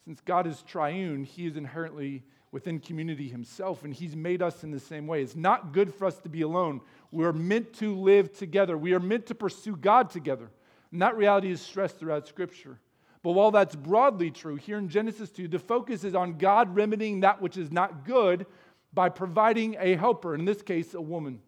Since 0.04 0.20
God 0.20 0.46
is 0.46 0.62
triune, 0.62 1.24
he 1.24 1.46
is 1.46 1.56
inherently 1.56 2.24
within 2.50 2.78
community 2.78 3.28
himself, 3.28 3.84
and 3.84 3.92
he's 3.92 4.14
made 4.14 4.42
us 4.42 4.62
in 4.62 4.70
the 4.70 4.78
same 4.78 5.06
way. 5.06 5.22
It's 5.22 5.34
not 5.34 5.72
good 5.72 5.92
for 5.92 6.06
us 6.06 6.18
to 6.18 6.28
be 6.28 6.42
alone. 6.42 6.80
We're 7.10 7.32
meant 7.32 7.72
to 7.74 7.96
live 7.96 8.32
together, 8.32 8.76
we 8.76 8.92
are 8.94 9.00
meant 9.00 9.26
to 9.26 9.34
pursue 9.34 9.76
God 9.76 10.10
together. 10.10 10.50
And 10.92 11.02
that 11.02 11.16
reality 11.16 11.50
is 11.50 11.60
stressed 11.60 11.98
throughout 11.98 12.28
Scripture. 12.28 12.78
But 13.24 13.32
while 13.32 13.50
that's 13.50 13.74
broadly 13.74 14.30
true, 14.30 14.56
here 14.56 14.78
in 14.78 14.88
Genesis 14.88 15.30
2, 15.30 15.48
the 15.48 15.58
focus 15.58 16.04
is 16.04 16.14
on 16.14 16.38
God 16.38 16.74
remedying 16.76 17.20
that 17.20 17.40
which 17.40 17.56
is 17.56 17.72
not 17.72 18.04
good 18.04 18.46
by 18.92 19.08
providing 19.08 19.76
a 19.80 19.96
helper, 19.96 20.34
in 20.34 20.44
this 20.44 20.62
case, 20.62 20.94
a 20.94 21.00
woman. 21.00 21.40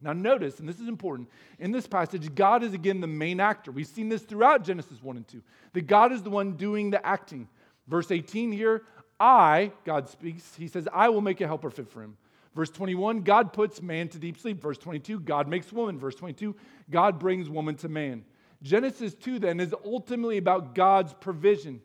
Now, 0.00 0.12
notice, 0.12 0.60
and 0.60 0.68
this 0.68 0.78
is 0.78 0.88
important, 0.88 1.28
in 1.58 1.72
this 1.72 1.86
passage, 1.86 2.34
God 2.34 2.62
is 2.62 2.74
again 2.74 3.00
the 3.00 3.06
main 3.06 3.40
actor. 3.40 3.72
We've 3.72 3.86
seen 3.86 4.08
this 4.08 4.22
throughout 4.22 4.62
Genesis 4.62 5.02
1 5.02 5.16
and 5.16 5.26
2. 5.26 5.42
That 5.72 5.86
God 5.86 6.12
is 6.12 6.22
the 6.22 6.30
one 6.30 6.52
doing 6.52 6.90
the 6.90 7.04
acting. 7.04 7.48
Verse 7.88 8.10
18 8.10 8.52
here, 8.52 8.82
I, 9.18 9.72
God 9.84 10.08
speaks, 10.08 10.54
he 10.54 10.68
says, 10.68 10.86
I 10.92 11.08
will 11.08 11.22
make 11.22 11.40
a 11.40 11.46
helper 11.46 11.70
fit 11.70 11.88
for 11.88 12.02
him. 12.02 12.16
Verse 12.54 12.70
21, 12.70 13.22
God 13.22 13.52
puts 13.52 13.82
man 13.82 14.08
to 14.08 14.18
deep 14.18 14.38
sleep. 14.38 14.62
Verse 14.62 14.78
22, 14.78 15.20
God 15.20 15.48
makes 15.48 15.72
woman. 15.72 15.98
Verse 15.98 16.14
22, 16.14 16.54
God 16.90 17.18
brings 17.18 17.48
woman 17.48 17.76
to 17.76 17.88
man. 17.88 18.24
Genesis 18.62 19.14
2 19.14 19.38
then 19.38 19.60
is 19.60 19.74
ultimately 19.84 20.38
about 20.38 20.74
God's 20.74 21.12
provision. 21.14 21.80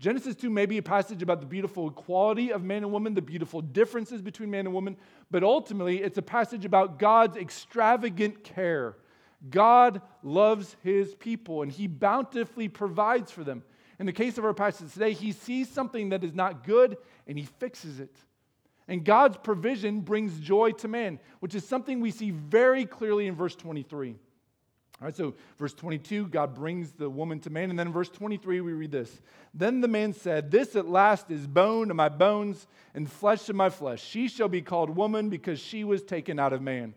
Genesis 0.00 0.34
2 0.34 0.48
may 0.48 0.64
be 0.64 0.78
a 0.78 0.82
passage 0.82 1.22
about 1.22 1.40
the 1.40 1.46
beautiful 1.46 1.88
equality 1.88 2.52
of 2.52 2.64
man 2.64 2.84
and 2.84 2.90
woman, 2.90 3.12
the 3.12 3.20
beautiful 3.20 3.60
differences 3.60 4.22
between 4.22 4.50
man 4.50 4.64
and 4.64 4.72
woman, 4.72 4.96
but 5.30 5.44
ultimately 5.44 6.02
it's 6.02 6.16
a 6.16 6.22
passage 6.22 6.64
about 6.64 6.98
God's 6.98 7.36
extravagant 7.36 8.42
care. 8.42 8.96
God 9.50 10.00
loves 10.22 10.74
his 10.82 11.14
people 11.16 11.60
and 11.60 11.70
he 11.70 11.86
bountifully 11.86 12.66
provides 12.66 13.30
for 13.30 13.44
them. 13.44 13.62
In 13.98 14.06
the 14.06 14.12
case 14.12 14.38
of 14.38 14.44
our 14.46 14.54
passage 14.54 14.90
today, 14.94 15.12
he 15.12 15.32
sees 15.32 15.68
something 15.68 16.08
that 16.08 16.24
is 16.24 16.34
not 16.34 16.64
good 16.64 16.96
and 17.26 17.38
he 17.38 17.44
fixes 17.44 18.00
it. 18.00 18.16
And 18.88 19.04
God's 19.04 19.36
provision 19.36 20.00
brings 20.00 20.40
joy 20.40 20.70
to 20.72 20.88
man, 20.88 21.20
which 21.40 21.54
is 21.54 21.68
something 21.68 22.00
we 22.00 22.10
see 22.10 22.30
very 22.30 22.86
clearly 22.86 23.26
in 23.26 23.34
verse 23.34 23.54
23. 23.54 24.16
All 25.00 25.06
right, 25.06 25.16
so 25.16 25.34
verse 25.58 25.72
22, 25.72 26.26
God 26.26 26.54
brings 26.54 26.92
the 26.92 27.08
woman 27.08 27.40
to 27.40 27.50
man. 27.50 27.70
And 27.70 27.78
then 27.78 27.86
in 27.86 27.92
verse 27.92 28.10
23, 28.10 28.60
we 28.60 28.72
read 28.74 28.92
this 28.92 29.22
Then 29.54 29.80
the 29.80 29.88
man 29.88 30.12
said, 30.12 30.50
This 30.50 30.76
at 30.76 30.88
last 30.88 31.30
is 31.30 31.46
bone 31.46 31.90
of 31.90 31.96
my 31.96 32.10
bones 32.10 32.66
and 32.94 33.10
flesh 33.10 33.48
of 33.48 33.56
my 33.56 33.70
flesh. 33.70 34.04
She 34.04 34.28
shall 34.28 34.48
be 34.48 34.60
called 34.60 34.90
woman 34.90 35.30
because 35.30 35.58
she 35.58 35.84
was 35.84 36.02
taken 36.02 36.38
out 36.38 36.52
of 36.52 36.60
man. 36.60 36.92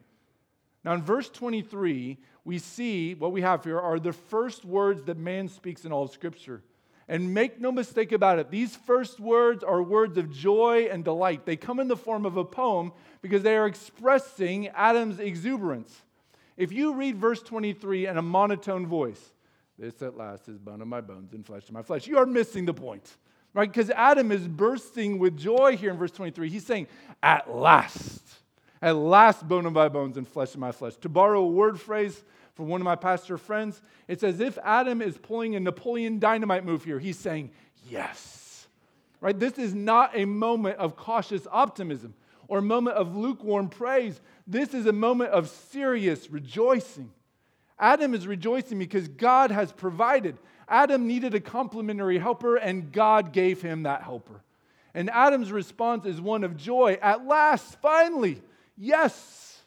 Now, 0.83 0.93
in 0.93 1.01
verse 1.01 1.29
23, 1.29 2.17
we 2.43 2.59
see 2.59 3.13
what 3.13 3.31
we 3.31 3.41
have 3.41 3.63
here 3.63 3.79
are 3.79 3.99
the 3.99 4.11
first 4.11 4.65
words 4.65 5.03
that 5.03 5.17
man 5.17 5.47
speaks 5.47 5.85
in 5.85 5.93
all 5.93 6.03
of 6.03 6.11
Scripture. 6.11 6.61
And 7.07 7.33
make 7.33 7.59
no 7.59 7.71
mistake 7.71 8.11
about 8.11 8.39
it, 8.39 8.49
these 8.49 8.75
first 8.75 9.19
words 9.19 9.63
are 9.63 9.81
words 9.81 10.17
of 10.17 10.29
joy 10.29 10.89
and 10.91 11.05
delight. 11.05 11.45
They 11.45 11.55
come 11.55 11.79
in 11.79 11.87
the 11.87 11.97
form 11.97 12.25
of 12.25 12.35
a 12.35 12.45
poem 12.45 12.91
because 13.21 13.43
they 13.43 13.55
are 13.55 13.65
expressing 13.65 14.67
Adam's 14.69 15.19
exuberance. 15.19 16.01
If 16.57 16.71
you 16.71 16.93
read 16.93 17.17
verse 17.17 17.41
23 17.41 18.07
in 18.07 18.17
a 18.17 18.21
monotone 18.21 18.85
voice, 18.85 19.33
this 19.77 20.01
at 20.01 20.15
last 20.15 20.47
is 20.47 20.57
bone 20.59 20.81
of 20.81 20.87
my 20.87 21.01
bones 21.01 21.33
and 21.33 21.45
flesh 21.45 21.63
of 21.63 21.71
my 21.71 21.81
flesh, 21.81 22.07
you 22.07 22.17
are 22.17 22.25
missing 22.25 22.65
the 22.65 22.73
point, 22.73 23.17
right? 23.53 23.71
Because 23.71 23.89
Adam 23.89 24.31
is 24.31 24.47
bursting 24.47 25.17
with 25.17 25.37
joy 25.37 25.75
here 25.75 25.91
in 25.91 25.97
verse 25.97 26.11
23. 26.11 26.49
He's 26.49 26.65
saying, 26.65 26.87
at 27.23 27.53
last, 27.53 28.21
at 28.81 28.95
last, 28.95 29.47
bone 29.47 29.65
of 29.65 29.73
my 29.73 29.89
bones 29.89 30.17
and 30.17 30.27
flesh 30.27 30.53
of 30.53 30.59
my 30.59 30.71
flesh. 30.71 30.95
To 30.97 31.09
borrow 31.09 31.41
a 31.41 31.47
word 31.47 31.79
phrase 31.79 32.23
from 32.53 32.67
one 32.67 32.81
of 32.81 32.85
my 32.85 32.95
pastor 32.95 33.37
friends. 33.37 33.81
It's 34.07 34.23
as 34.23 34.39
if 34.39 34.57
Adam 34.63 35.01
is 35.01 35.17
pulling 35.17 35.55
a 35.55 35.59
Napoleon 35.59 36.19
dynamite 36.19 36.65
move 36.65 36.83
here. 36.83 36.99
He's 36.99 37.17
saying, 37.17 37.51
Yes. 37.89 38.67
Right? 39.21 39.37
This 39.37 39.57
is 39.57 39.73
not 39.73 40.11
a 40.13 40.25
moment 40.25 40.77
of 40.77 40.97
cautious 40.97 41.47
optimism 41.49 42.13
or 42.47 42.61
moment 42.61 42.97
of 42.97 43.15
lukewarm 43.15 43.69
praise. 43.69 44.19
This 44.47 44.73
is 44.73 44.85
a 44.85 44.93
moment 44.93 45.31
of 45.31 45.49
serious 45.49 46.29
rejoicing. 46.29 47.11
Adam 47.79 48.13
is 48.13 48.27
rejoicing 48.27 48.79
because 48.79 49.07
God 49.07 49.51
has 49.51 49.71
provided. 49.71 50.37
Adam 50.67 51.07
needed 51.07 51.33
a 51.33 51.39
complementary 51.39 52.17
helper, 52.17 52.55
and 52.55 52.91
God 52.91 53.33
gave 53.33 53.61
him 53.61 53.83
that 53.83 54.03
helper. 54.03 54.41
And 54.93 55.09
Adam's 55.09 55.51
response 55.51 56.05
is 56.05 56.21
one 56.21 56.43
of 56.43 56.55
joy. 56.55 56.97
At 57.01 57.25
last, 57.25 57.81
finally, 57.81 58.41
yes, 58.77 59.61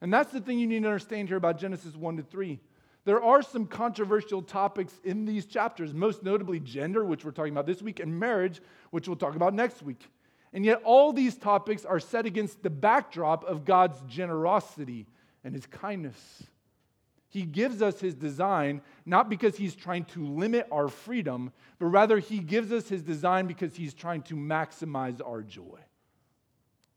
and 0.00 0.12
that's 0.12 0.32
the 0.32 0.40
thing 0.40 0.58
you 0.58 0.66
need 0.66 0.82
to 0.82 0.88
understand 0.88 1.28
here 1.28 1.36
about 1.36 1.58
Genesis 1.58 1.94
1 1.94 2.16
to 2.16 2.22
3. 2.22 2.58
There 3.04 3.22
are 3.22 3.42
some 3.42 3.66
controversial 3.66 4.42
topics 4.42 4.92
in 5.04 5.24
these 5.24 5.46
chapters, 5.46 5.92
most 5.92 6.22
notably 6.22 6.60
gender, 6.60 7.04
which 7.04 7.24
we're 7.24 7.32
talking 7.32 7.52
about 7.52 7.66
this 7.66 7.82
week, 7.82 8.00
and 8.00 8.18
marriage, 8.18 8.60
which 8.90 9.08
we'll 9.08 9.16
talk 9.16 9.34
about 9.34 9.54
next 9.54 9.82
week. 9.82 10.08
And 10.52 10.64
yet, 10.64 10.82
all 10.84 11.12
these 11.12 11.36
topics 11.36 11.84
are 11.84 12.00
set 12.00 12.26
against 12.26 12.62
the 12.62 12.70
backdrop 12.70 13.44
of 13.44 13.64
God's 13.64 14.00
generosity 14.06 15.06
and 15.44 15.54
his 15.54 15.66
kindness. 15.66 16.44
He 17.28 17.42
gives 17.42 17.80
us 17.80 17.98
his 17.98 18.14
design 18.14 18.82
not 19.06 19.30
because 19.30 19.56
he's 19.56 19.74
trying 19.74 20.04
to 20.06 20.26
limit 20.26 20.66
our 20.70 20.88
freedom, 20.88 21.50
but 21.78 21.86
rather 21.86 22.18
he 22.18 22.38
gives 22.40 22.70
us 22.70 22.88
his 22.88 23.02
design 23.02 23.46
because 23.46 23.74
he's 23.74 23.94
trying 23.94 24.20
to 24.22 24.34
maximize 24.34 25.26
our 25.26 25.40
joy. 25.40 25.78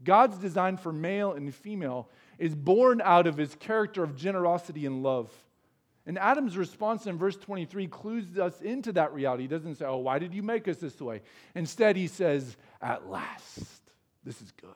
God's 0.04 0.38
design 0.38 0.76
for 0.76 0.92
male 0.92 1.32
and 1.32 1.56
female 1.56 2.10
is 2.38 2.54
born 2.54 3.02
out 3.02 3.28
of 3.28 3.38
his 3.38 3.56
character 3.56 4.04
of 4.04 4.18
generosity 4.18 4.86
and 4.86 5.02
love. 5.02 5.32
And 6.08 6.20
Adam's 6.20 6.56
response 6.56 7.08
in 7.08 7.18
verse 7.18 7.36
23 7.36 7.88
clues 7.88 8.38
us 8.38 8.62
into 8.62 8.92
that 8.94 9.14
reality. 9.14 9.44
He 9.44 9.48
doesn't 9.48 9.76
say, 9.76 9.86
Oh, 9.86 9.98
why 9.98 10.20
did 10.20 10.34
you 10.34 10.44
make 10.44 10.68
us 10.68 10.78
this 10.78 11.00
way? 11.02 11.22
Instead, 11.56 11.96
he 11.96 12.08
says, 12.08 12.58
At 12.82 13.10
last, 13.10 13.82
this 14.24 14.42
is 14.42 14.52
good. 14.52 14.70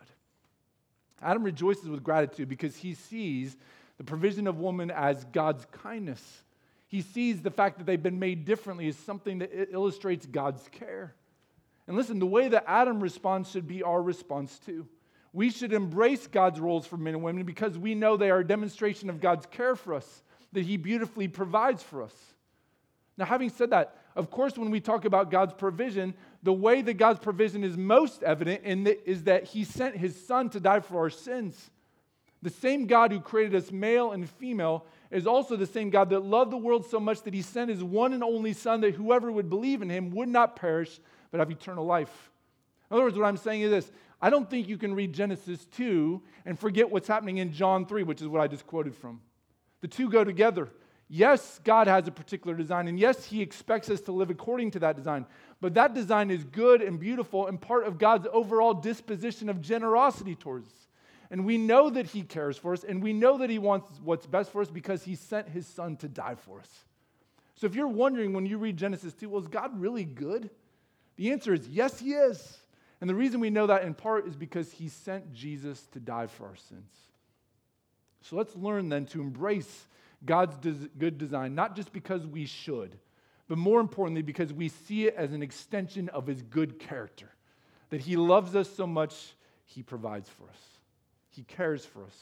Adam 1.22 1.44
rejoices 1.44 1.88
with 1.88 2.04
gratitude 2.04 2.50
because 2.50 2.76
he 2.76 2.94
sees 2.94 3.56
the 3.98 4.04
provision 4.04 4.48
of 4.48 4.58
woman 4.58 4.90
as 4.90 5.26
God's 5.26 5.66
kindness. 5.84 6.44
He 6.88 7.02
sees 7.02 7.42
the 7.42 7.52
fact 7.52 7.78
that 7.78 7.86
they've 7.86 8.02
been 8.02 8.20
made 8.20 8.46
differently 8.46 8.88
as 8.88 8.96
something 8.98 9.40
that 9.40 9.52
illustrates 9.72 10.26
God's 10.26 10.68
care. 10.70 11.14
And 11.88 11.96
listen, 11.96 12.20
the 12.20 12.26
way 12.26 12.48
that 12.48 12.64
Adam 12.68 13.00
responds 13.00 13.52
should 13.52 13.68
be 13.68 13.84
our 13.84 14.02
response 14.02 14.58
too. 14.60 14.88
We 15.34 15.52
should 15.52 15.74
embrace 15.74 16.26
God's 16.26 16.60
roles 16.60 16.88
for 16.88 16.98
men 16.98 17.14
and 17.14 17.24
women 17.24 17.44
because 17.44 17.78
we 17.78 17.94
know 17.94 18.18
they 18.18 18.32
are 18.32 18.40
a 18.40 18.48
demonstration 18.48 19.10
of 19.10 19.22
God's 19.22 19.46
care 19.46 19.76
for 19.76 19.94
us, 19.94 20.24
that 20.54 20.66
He 20.66 20.78
beautifully 20.78 21.28
provides 21.28 21.84
for 21.84 22.04
us. 22.04 22.14
Now, 23.18 23.26
having 23.26 23.50
said 23.50 23.72
that, 23.72 23.96
of 24.16 24.32
course, 24.32 24.58
when 24.58 24.72
we 24.72 24.80
talk 24.80 25.06
about 25.06 25.30
God's 25.30 25.54
provision, 25.54 26.14
the 26.42 26.54
way 26.54 26.82
that 26.82 26.96
God's 26.96 27.20
provision 27.20 27.64
is 27.64 27.78
most 27.78 28.24
evident 28.24 28.64
the, 28.86 29.10
is 29.10 29.24
that 29.24 29.44
He 29.46 29.64
sent 29.64 29.98
His 29.98 30.26
Son 30.26 30.50
to 30.52 30.60
die 30.60 30.80
for 30.80 31.00
our 31.00 31.10
sins. 31.10 31.70
The 32.42 32.50
same 32.50 32.86
God 32.86 33.12
who 33.12 33.20
created 33.20 33.56
us 33.56 33.72
male 33.72 34.12
and 34.12 34.30
female 34.30 34.86
is 35.12 35.28
also 35.28 35.56
the 35.56 35.66
same 35.66 35.90
God 35.90 36.10
that 36.12 36.22
loved 36.22 36.52
the 36.52 36.58
world 36.58 36.86
so 36.86 37.00
much 37.00 37.22
that 37.24 37.34
He 37.34 37.42
sent 37.42 37.70
His 37.70 37.84
one 37.84 38.14
and 38.14 38.24
only 38.24 38.54
Son 38.54 38.82
that 38.82 38.96
whoever 38.96 39.32
would 39.32 39.50
believe 39.50 39.82
in 39.82 39.90
Him 39.90 40.12
would 40.12 40.30
not 40.30 40.56
perish 40.56 41.00
but 41.32 41.40
have 41.40 41.52
eternal 41.52 41.86
life. 41.86 42.32
In 42.90 42.96
other 42.96 43.04
words, 43.04 43.18
what 43.18 43.26
I'm 43.26 43.38
saying 43.38 43.62
is 43.62 43.70
this 43.70 43.92
I 44.22 44.30
don't 44.30 44.50
think 44.50 44.68
you 44.68 44.78
can 44.78 44.96
read 44.96 45.14
Genesis 45.14 45.66
2 45.76 46.22
and 46.46 46.58
forget 46.58 46.90
what's 46.90 47.08
happening 47.08 47.38
in 47.38 47.52
John 47.52 47.86
3, 47.86 48.04
which 48.04 48.22
is 48.22 48.28
what 48.28 48.42
I 48.42 48.48
just 48.48 48.66
quoted 48.68 48.96
from. 48.96 49.22
The 49.82 49.88
two 49.88 50.10
go 50.10 50.24
together. 50.24 50.70
Yes, 51.08 51.60
God 51.64 51.88
has 51.88 52.08
a 52.08 52.12
particular 52.12 52.56
design, 52.56 52.88
and 52.88 53.00
yes, 53.00 53.26
He 53.26 53.42
expects 53.42 53.90
us 53.90 54.02
to 54.02 54.12
live 54.12 54.30
according 54.30 54.72
to 54.72 54.80
that 54.80 54.96
design. 54.96 55.26
But 55.60 55.74
that 55.74 55.94
design 55.94 56.30
is 56.30 56.44
good 56.44 56.82
and 56.82 57.00
beautiful 57.00 57.48
and 57.48 57.60
part 57.60 57.86
of 57.86 57.98
God's 57.98 58.28
overall 58.32 58.74
disposition 58.74 59.50
of 59.50 59.62
generosity 59.62 60.36
towards 60.36 60.68
us. 60.68 60.88
And 61.32 61.46
we 61.46 61.58
know 61.58 61.90
that 61.90 62.06
He 62.08 62.22
cares 62.22 62.58
for 62.58 62.74
us, 62.74 62.84
and 62.84 63.02
we 63.02 63.14
know 63.14 63.40
that 63.40 63.50
He 63.50 63.58
wants 63.58 63.90
what's 64.04 64.28
best 64.28 64.52
for 64.52 64.62
us 64.62 64.70
because 64.70 65.04
He 65.04 65.16
sent 65.16 65.50
His 65.50 65.66
Son 65.66 65.96
to 65.98 66.08
die 66.08 66.36
for 66.36 66.60
us. 66.60 66.70
So 67.56 67.66
if 67.66 67.76
you're 67.76 67.88
wondering 67.88 68.34
when 68.34 68.46
you 68.46 68.58
read 68.58 68.78
Genesis 68.78 69.14
2, 69.14 69.30
well, 69.30 69.42
is 69.42 69.48
God 69.48 69.80
really 69.80 70.06
good? 70.06 70.50
The 71.16 71.32
answer 71.32 71.54
is 71.54 71.68
yes, 71.68 72.00
He 72.00 72.14
is. 72.14 72.60
And 73.02 73.10
the 73.10 73.16
reason 73.16 73.40
we 73.40 73.50
know 73.50 73.68
that 73.68 73.84
in 73.84 73.94
part 73.94 74.28
is 74.28 74.36
because 74.36 74.72
he 74.72 74.90
sent 74.90 75.34
Jesus 75.34 75.86
to 75.94 76.00
die 76.00 76.28
for 76.28 76.48
our 76.48 76.56
sins. 76.56 76.92
So 78.22 78.36
let's 78.36 78.56
learn 78.56 78.90
then 78.90 79.06
to 79.08 79.22
embrace 79.22 79.88
God's 80.26 80.58
good 80.98 81.18
design, 81.18 81.56
not 81.56 81.76
just 81.76 81.94
because 81.94 82.28
we 82.28 82.46
should, 82.46 82.98
but 83.48 83.58
more 83.58 83.80
importantly, 83.80 84.22
because 84.22 84.54
we 84.54 84.68
see 84.68 85.08
it 85.08 85.16
as 85.16 85.32
an 85.32 85.42
extension 85.42 86.10
of 86.10 86.28
his 86.28 86.42
good 86.42 86.80
character. 86.80 87.30
That 87.90 88.02
he 88.02 88.16
loves 88.16 88.56
us 88.56 88.70
so 88.70 88.86
much, 88.86 89.34
he 89.66 89.82
provides 89.82 90.30
for 90.30 90.44
us, 90.44 90.62
he 91.30 91.44
cares 91.44 91.86
for 91.86 92.04
us. 92.04 92.18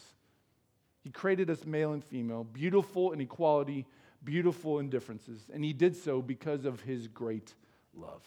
He 1.03 1.11
created 1.11 1.49
us 1.49 1.65
male 1.65 1.93
and 1.93 2.03
female, 2.03 2.43
beautiful 2.43 3.13
in 3.13 3.21
equality, 3.21 3.85
beautiful 4.25 4.79
in 4.79 4.89
differences, 4.89 5.39
and 5.53 5.63
he 5.63 5.71
did 5.71 5.95
so 5.95 6.21
because 6.21 6.65
of 6.65 6.81
his 6.81 7.07
great 7.07 7.53
love. 7.95 8.21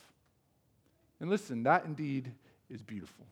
And 1.20 1.28
listen, 1.28 1.62
that 1.64 1.84
indeed 1.84 2.32
is 2.70 2.80
beautiful. 2.80 3.26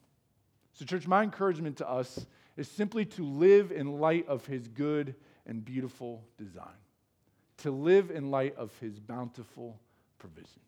So, 0.74 0.84
church, 0.84 1.06
my 1.06 1.22
encouragement 1.22 1.78
to 1.78 1.88
us 1.88 2.26
is 2.58 2.68
simply 2.68 3.04
to 3.04 3.24
live 3.24 3.70
in 3.70 4.00
light 4.00 4.28
of 4.28 4.44
his 4.44 4.66
good 4.66 5.14
and 5.46 5.64
beautiful 5.64 6.24
design, 6.36 6.66
to 7.58 7.70
live 7.70 8.10
in 8.10 8.30
light 8.30 8.54
of 8.56 8.76
his 8.80 8.98
bountiful 8.98 9.80
provision. 10.18 10.60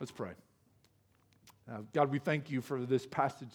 Let's 0.00 0.10
pray. 0.10 0.32
Uh, 1.70 1.80
God, 1.92 2.10
we 2.10 2.18
thank 2.18 2.50
you 2.50 2.62
for 2.62 2.84
this 2.84 3.06
passage. 3.06 3.54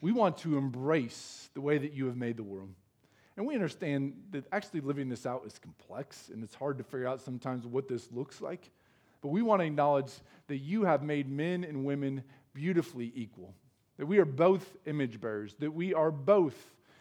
We 0.00 0.10
want 0.10 0.38
to 0.38 0.58
embrace 0.58 1.48
the 1.54 1.60
way 1.60 1.78
that 1.78 1.92
you 1.92 2.06
have 2.06 2.16
made 2.16 2.36
the 2.36 2.42
world. 2.42 2.74
And 3.36 3.46
we 3.46 3.54
understand 3.54 4.14
that 4.32 4.44
actually 4.50 4.80
living 4.80 5.08
this 5.08 5.26
out 5.26 5.44
is 5.46 5.58
complex 5.58 6.30
and 6.32 6.42
it's 6.42 6.54
hard 6.54 6.78
to 6.78 6.84
figure 6.84 7.06
out 7.06 7.20
sometimes 7.20 7.64
what 7.64 7.86
this 7.86 8.10
looks 8.10 8.40
like. 8.40 8.70
But 9.22 9.28
we 9.28 9.40
want 9.40 9.60
to 9.60 9.66
acknowledge 9.66 10.12
that 10.48 10.58
you 10.58 10.84
have 10.84 11.02
made 11.02 11.30
men 11.30 11.62
and 11.62 11.84
women 11.84 12.24
beautifully 12.54 13.12
equal, 13.14 13.54
that 14.00 14.06
we 14.06 14.16
are 14.16 14.24
both 14.24 14.78
image 14.86 15.20
bearers, 15.20 15.54
that 15.58 15.74
we 15.74 15.92
are 15.92 16.10
both 16.10 16.56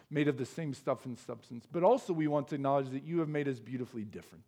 made 0.09 0.27
of 0.27 0.37
the 0.37 0.45
same 0.45 0.73
stuff 0.73 1.05
and 1.05 1.17
substance. 1.17 1.65
But 1.71 1.81
also, 1.81 2.11
we 2.11 2.27
want 2.27 2.49
to 2.49 2.55
acknowledge 2.55 2.89
that 2.89 3.05
you 3.05 3.19
have 3.19 3.29
made 3.29 3.47
us 3.47 3.57
beautifully 3.57 4.03
different. 4.03 4.43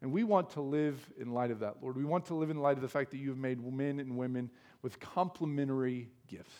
And 0.00 0.12
we 0.12 0.22
want 0.22 0.50
to 0.50 0.60
live 0.60 0.96
in 1.18 1.34
light 1.34 1.50
of 1.50 1.58
that, 1.58 1.82
Lord. 1.82 1.96
We 1.96 2.04
want 2.04 2.26
to 2.26 2.34
live 2.36 2.50
in 2.50 2.58
light 2.58 2.76
of 2.76 2.82
the 2.82 2.88
fact 2.88 3.10
that 3.10 3.16
you 3.16 3.30
have 3.30 3.38
made 3.38 3.60
men 3.60 3.98
and 3.98 4.16
women 4.16 4.50
with 4.82 5.00
complementary 5.00 6.10
gifts. 6.28 6.54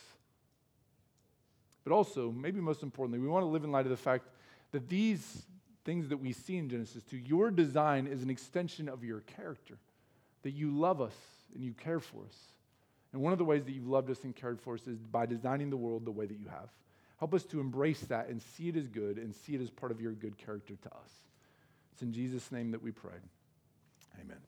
But 1.85 1.93
also, 1.93 2.33
maybe 2.33 2.61
most 2.61 2.83
importantly, 2.83 3.21
we 3.21 3.29
want 3.29 3.45
to 3.45 3.49
live 3.49 3.63
in 3.63 3.71
light 3.71 3.87
of 3.87 3.91
the 3.91 3.97
fact 3.97 4.27
that 4.73 4.89
these 4.89 5.45
things 5.85 6.09
that 6.09 6.17
we 6.17 6.33
see 6.33 6.57
in 6.57 6.69
Genesis 6.69 7.05
2, 7.05 7.19
your 7.19 7.53
design 7.53 8.09
is 8.09 8.25
an 8.25 8.31
extension 8.31 8.89
of 8.89 9.05
your 9.05 9.21
character, 9.21 9.79
that 10.43 10.51
you 10.51 10.77
love 10.77 11.01
us 11.01 11.15
and 11.55 11.63
you 11.63 11.73
care 11.73 12.01
for 12.01 12.25
us. 12.25 12.35
And 13.13 13.23
one 13.23 13.33
of 13.33 13.39
the 13.39 13.45
ways 13.45 13.65
that 13.65 13.73
you've 13.73 13.89
loved 13.89 14.11
us 14.11 14.23
and 14.25 14.35
cared 14.35 14.61
for 14.61 14.75
us 14.75 14.87
is 14.87 14.99
by 14.99 15.27
designing 15.27 15.71
the 15.71 15.77
world 15.77 16.05
the 16.05 16.11
way 16.11 16.27
that 16.27 16.39
you 16.39 16.49
have. 16.49 16.69
Help 17.19 17.35
us 17.35 17.45
to 17.47 17.61
embrace 17.61 18.01
that 18.03 18.29
and 18.29 18.41
see 18.41 18.69
it 18.69 18.77
as 18.77 18.87
good 18.87 19.17
and 19.17 19.35
see 19.35 19.55
it 19.55 19.61
as 19.61 19.71
part 19.71 19.91
of 19.91 20.01
your 20.01 20.13
good 20.13 20.37
character 20.39 20.75
to 20.83 20.89
us. 20.91 21.11
It's 21.93 22.03
in 22.03 22.13
Jesus' 22.13 22.53
name 22.53 22.71
that 22.73 22.83
we 22.83 22.93
pray. 22.93 23.19
Amen. 24.21 24.39